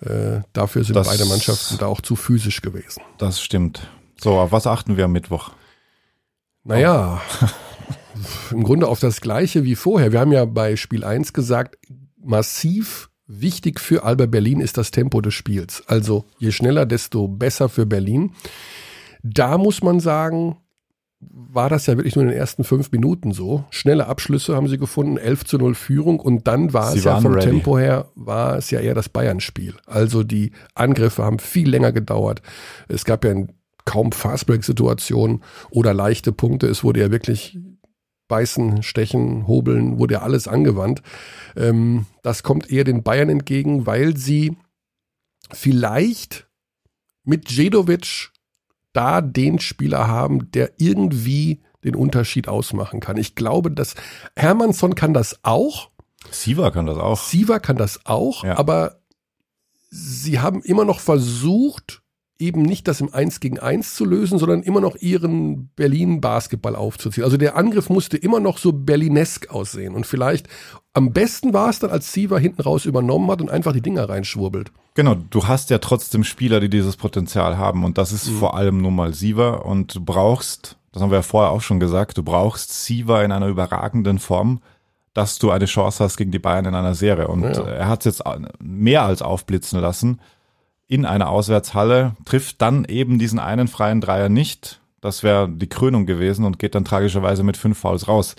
[0.00, 3.02] Äh, dafür sind das, beide Mannschaften da auch zu physisch gewesen.
[3.18, 3.88] Das stimmt.
[4.20, 5.50] So, auf was achten wir am Mittwoch?
[6.64, 7.20] Naja,
[8.50, 10.12] im Grunde auf das Gleiche wie vorher.
[10.12, 11.78] Wir haben ja bei Spiel 1 gesagt,
[12.22, 15.82] massiv wichtig für Alba Berlin ist das Tempo des Spiels.
[15.86, 18.32] Also je schneller, desto besser für Berlin.
[19.22, 20.58] Da muss man sagen,
[21.20, 23.64] war das ja wirklich nur in den ersten fünf Minuten so.
[23.70, 27.20] Schnelle Abschlüsse haben sie gefunden, 11 zu 0 Führung und dann war sie es ja
[27.20, 27.46] vom ready.
[27.46, 29.74] Tempo her, war es ja eher das Bayern-Spiel.
[29.86, 32.42] Also die Angriffe haben viel länger gedauert.
[32.88, 33.34] Es gab ja
[33.84, 36.66] kaum Fastbreak-Situationen oder leichte Punkte.
[36.66, 37.58] Es wurde ja wirklich
[38.28, 41.00] Beißen, Stechen, Hobeln, wurde ja alles angewandt.
[41.56, 44.56] Ähm, das kommt eher den Bayern entgegen, weil sie
[45.52, 46.48] vielleicht
[47.24, 48.32] mit Jedovic
[48.96, 53.16] da den Spieler haben, der irgendwie den Unterschied ausmachen kann.
[53.16, 53.94] Ich glaube, dass
[54.34, 55.90] Hermannsson kann das auch.
[56.30, 57.18] Siva kann das auch.
[57.18, 58.58] Siva kann das auch, ja.
[58.58, 59.00] aber
[59.90, 62.02] sie haben immer noch versucht,
[62.38, 67.24] eben nicht das im Eins gegen Eins zu lösen, sondern immer noch ihren Berlin-Basketball aufzuziehen.
[67.24, 69.94] Also der Angriff musste immer noch so berlinesk aussehen.
[69.94, 70.48] Und vielleicht
[70.92, 74.08] am besten war es dann, als Siva hinten raus übernommen hat und einfach die Dinger
[74.08, 74.70] reinschwurbelt.
[74.94, 77.84] Genau, du hast ja trotzdem Spieler, die dieses Potenzial haben.
[77.84, 78.38] Und das ist mhm.
[78.38, 79.54] vor allem nun mal Siva.
[79.54, 83.32] Und du brauchst, das haben wir ja vorher auch schon gesagt, du brauchst Siva in
[83.32, 84.60] einer überragenden Form
[85.14, 87.28] dass du eine Chance hast gegen die Bayern in einer Serie.
[87.28, 87.66] Und ja.
[87.66, 88.22] er hat es jetzt
[88.60, 90.20] mehr als aufblitzen lassen
[90.88, 94.80] in einer Auswärtshalle, trifft dann eben diesen einen freien Dreier nicht.
[95.00, 98.36] Das wäre die Krönung gewesen und geht dann tragischerweise mit fünf Fouls raus.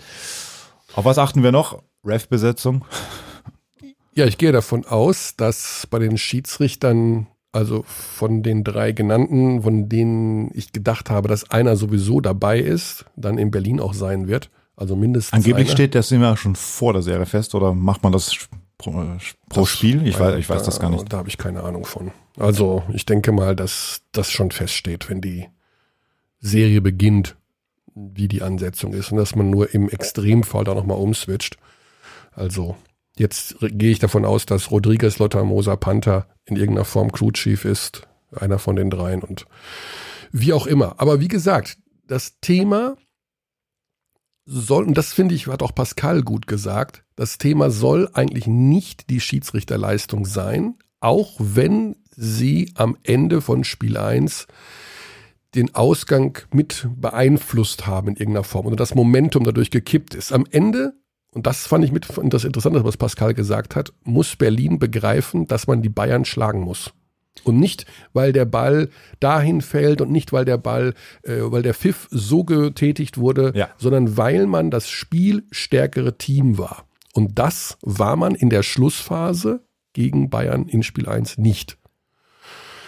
[0.94, 1.82] Auf was achten wir noch?
[2.04, 2.84] Ref-Besetzung?
[4.14, 9.88] Ja, ich gehe davon aus, dass bei den Schiedsrichtern, also von den drei genannten, von
[9.88, 14.50] denen ich gedacht habe, dass einer sowieso dabei ist, dann in Berlin auch sein wird.
[14.74, 15.34] Also mindestens.
[15.34, 15.74] Angeblich einer.
[15.74, 18.48] steht das immer schon vor der Serie fest oder macht man das
[18.78, 18.92] pro,
[19.48, 20.06] pro das, Spiel?
[20.06, 21.12] Ich weiß, ich weiß da, das gar nicht.
[21.12, 22.12] Da habe ich keine Ahnung von.
[22.38, 25.48] Also ich denke mal, dass das schon feststeht, wenn die
[26.40, 27.36] Serie beginnt,
[27.94, 31.58] wie die Ansetzung ist und dass man nur im Extremfall da nochmal umswitcht.
[32.32, 32.76] Also
[33.16, 37.64] jetzt gehe ich davon aus, dass Rodriguez, Lotta, Mosa, Panther in irgendeiner Form Crew Chief
[37.64, 39.46] ist, einer von den dreien und
[40.30, 40.94] wie auch immer.
[40.98, 42.96] Aber wie gesagt, das Thema
[44.48, 49.10] soll, und das finde ich, hat auch Pascal gut gesagt, das Thema soll eigentlich nicht
[49.10, 54.46] die Schiedsrichterleistung sein, auch wenn sie am Ende von Spiel 1
[55.54, 60.32] den Ausgang mit beeinflusst haben in irgendeiner Form oder das Momentum dadurch gekippt ist.
[60.32, 60.94] Am Ende,
[61.32, 65.66] und das fand ich mit das Interessante, was Pascal gesagt hat, muss Berlin begreifen, dass
[65.66, 66.92] man die Bayern schlagen muss.
[67.44, 68.88] Und nicht, weil der Ball
[69.20, 73.68] dahin fällt und nicht, weil der Ball, äh, weil der Pfiff so getätigt wurde, ja.
[73.78, 76.84] sondern weil man das spielstärkere Team war.
[77.12, 81.78] Und das war man in der Schlussphase gegen Bayern in Spiel 1 nicht.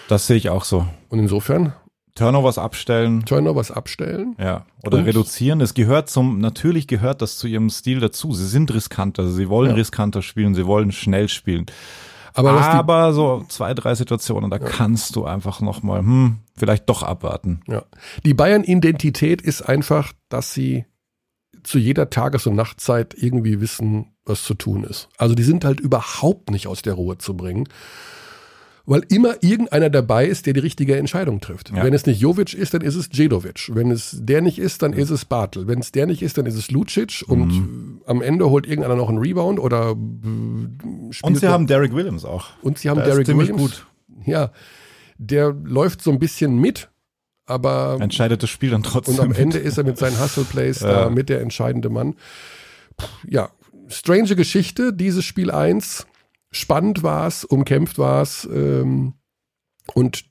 [0.09, 0.86] Das sehe ich auch so.
[1.09, 1.72] Und insofern
[2.14, 3.24] Turnovers abstellen.
[3.24, 4.36] Turnovers abstellen.
[4.38, 4.66] Ja.
[4.84, 5.61] Oder und reduzieren.
[5.61, 8.32] Es gehört zum, natürlich gehört das zu ihrem Stil dazu.
[8.32, 9.28] Sie sind riskanter.
[9.28, 9.76] Sie wollen ja.
[9.76, 10.55] riskanter spielen.
[10.55, 11.66] Sie wollen schnell spielen.
[12.34, 14.64] Aber, Aber so zwei, drei Situationen, da ja.
[14.64, 17.60] kannst du einfach nochmal, hm, vielleicht doch abwarten.
[17.66, 17.84] Ja.
[18.24, 20.84] Die Bayern-Identität ist einfach, dass sie
[21.62, 25.08] zu jeder Tages- und Nachtzeit irgendwie wissen, was zu tun ist.
[25.18, 27.68] Also die sind halt überhaupt nicht aus der Ruhe zu bringen
[28.90, 31.70] weil immer irgendeiner dabei ist, der die richtige Entscheidung trifft.
[31.70, 31.84] Ja.
[31.84, 33.70] Wenn es nicht Jovic ist, dann ist es Djedovic.
[33.72, 35.68] Wenn es der nicht ist, dann ist es Bartel.
[35.68, 37.89] Wenn es der nicht ist, dann ist es Lucic und mhm.
[38.11, 42.24] Am Ende holt irgendeiner noch einen Rebound oder äh, spielt Und sie haben Derek Williams
[42.24, 42.48] auch.
[42.61, 43.61] Und sie haben der Derek Williams.
[43.61, 43.86] Gut.
[44.26, 44.50] Ja,
[45.16, 46.90] der läuft so ein bisschen mit,
[47.46, 49.14] aber entscheidet das Spiel dann trotzdem.
[49.14, 51.04] Und am Ende ist er mit seinen Hustle Plays ja.
[51.04, 52.16] da mit der entscheidende Mann.
[53.28, 53.50] Ja,
[53.86, 56.06] strange Geschichte, dieses Spiel 1
[56.50, 59.14] spannend war es, umkämpft war es ähm,
[59.94, 60.24] und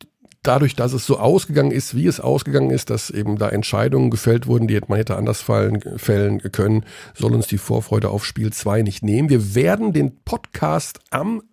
[0.44, 4.48] dadurch, dass es so ausgegangen ist, wie es ausgegangen ist, dass eben da Entscheidungen gefällt
[4.48, 8.82] wurden, die man hätte anders fallen, fällen können, soll uns die Vorfreude auf Spiel 2
[8.82, 9.30] nicht nehmen.
[9.30, 11.44] Wir werden den Podcast am,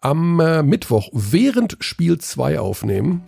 [0.00, 3.22] am äh, Mittwoch während Spiel 2 aufnehmen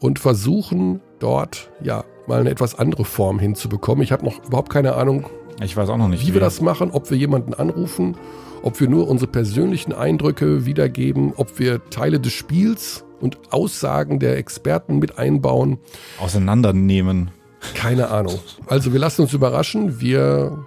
[0.00, 4.04] und versuchen dort ja mal eine etwas andere Form hinzubekommen.
[4.04, 5.26] Ich habe noch überhaupt keine Ahnung,
[5.62, 8.16] ich weiß auch noch nicht, wie, wie wir das machen, ob wir jemanden anrufen
[8.62, 14.36] ob wir nur unsere persönlichen Eindrücke wiedergeben, ob wir Teile des Spiels und Aussagen der
[14.36, 15.78] Experten mit einbauen.
[16.20, 17.30] Auseinandernehmen.
[17.74, 18.40] Keine Ahnung.
[18.66, 20.00] Also wir lassen uns überraschen.
[20.00, 20.66] Wir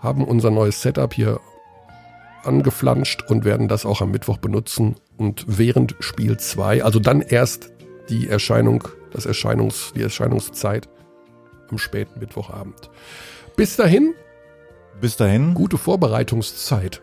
[0.00, 1.40] haben unser neues Setup hier
[2.44, 4.96] angeflanscht und werden das auch am Mittwoch benutzen.
[5.16, 7.70] Und während Spiel 2, also dann erst
[8.08, 10.88] die Erscheinung, das Erscheinungs, die Erscheinungszeit
[11.70, 12.90] am späten Mittwochabend.
[13.56, 14.14] Bis dahin.
[15.00, 15.54] Bis dahin.
[15.54, 17.02] Gute Vorbereitungszeit.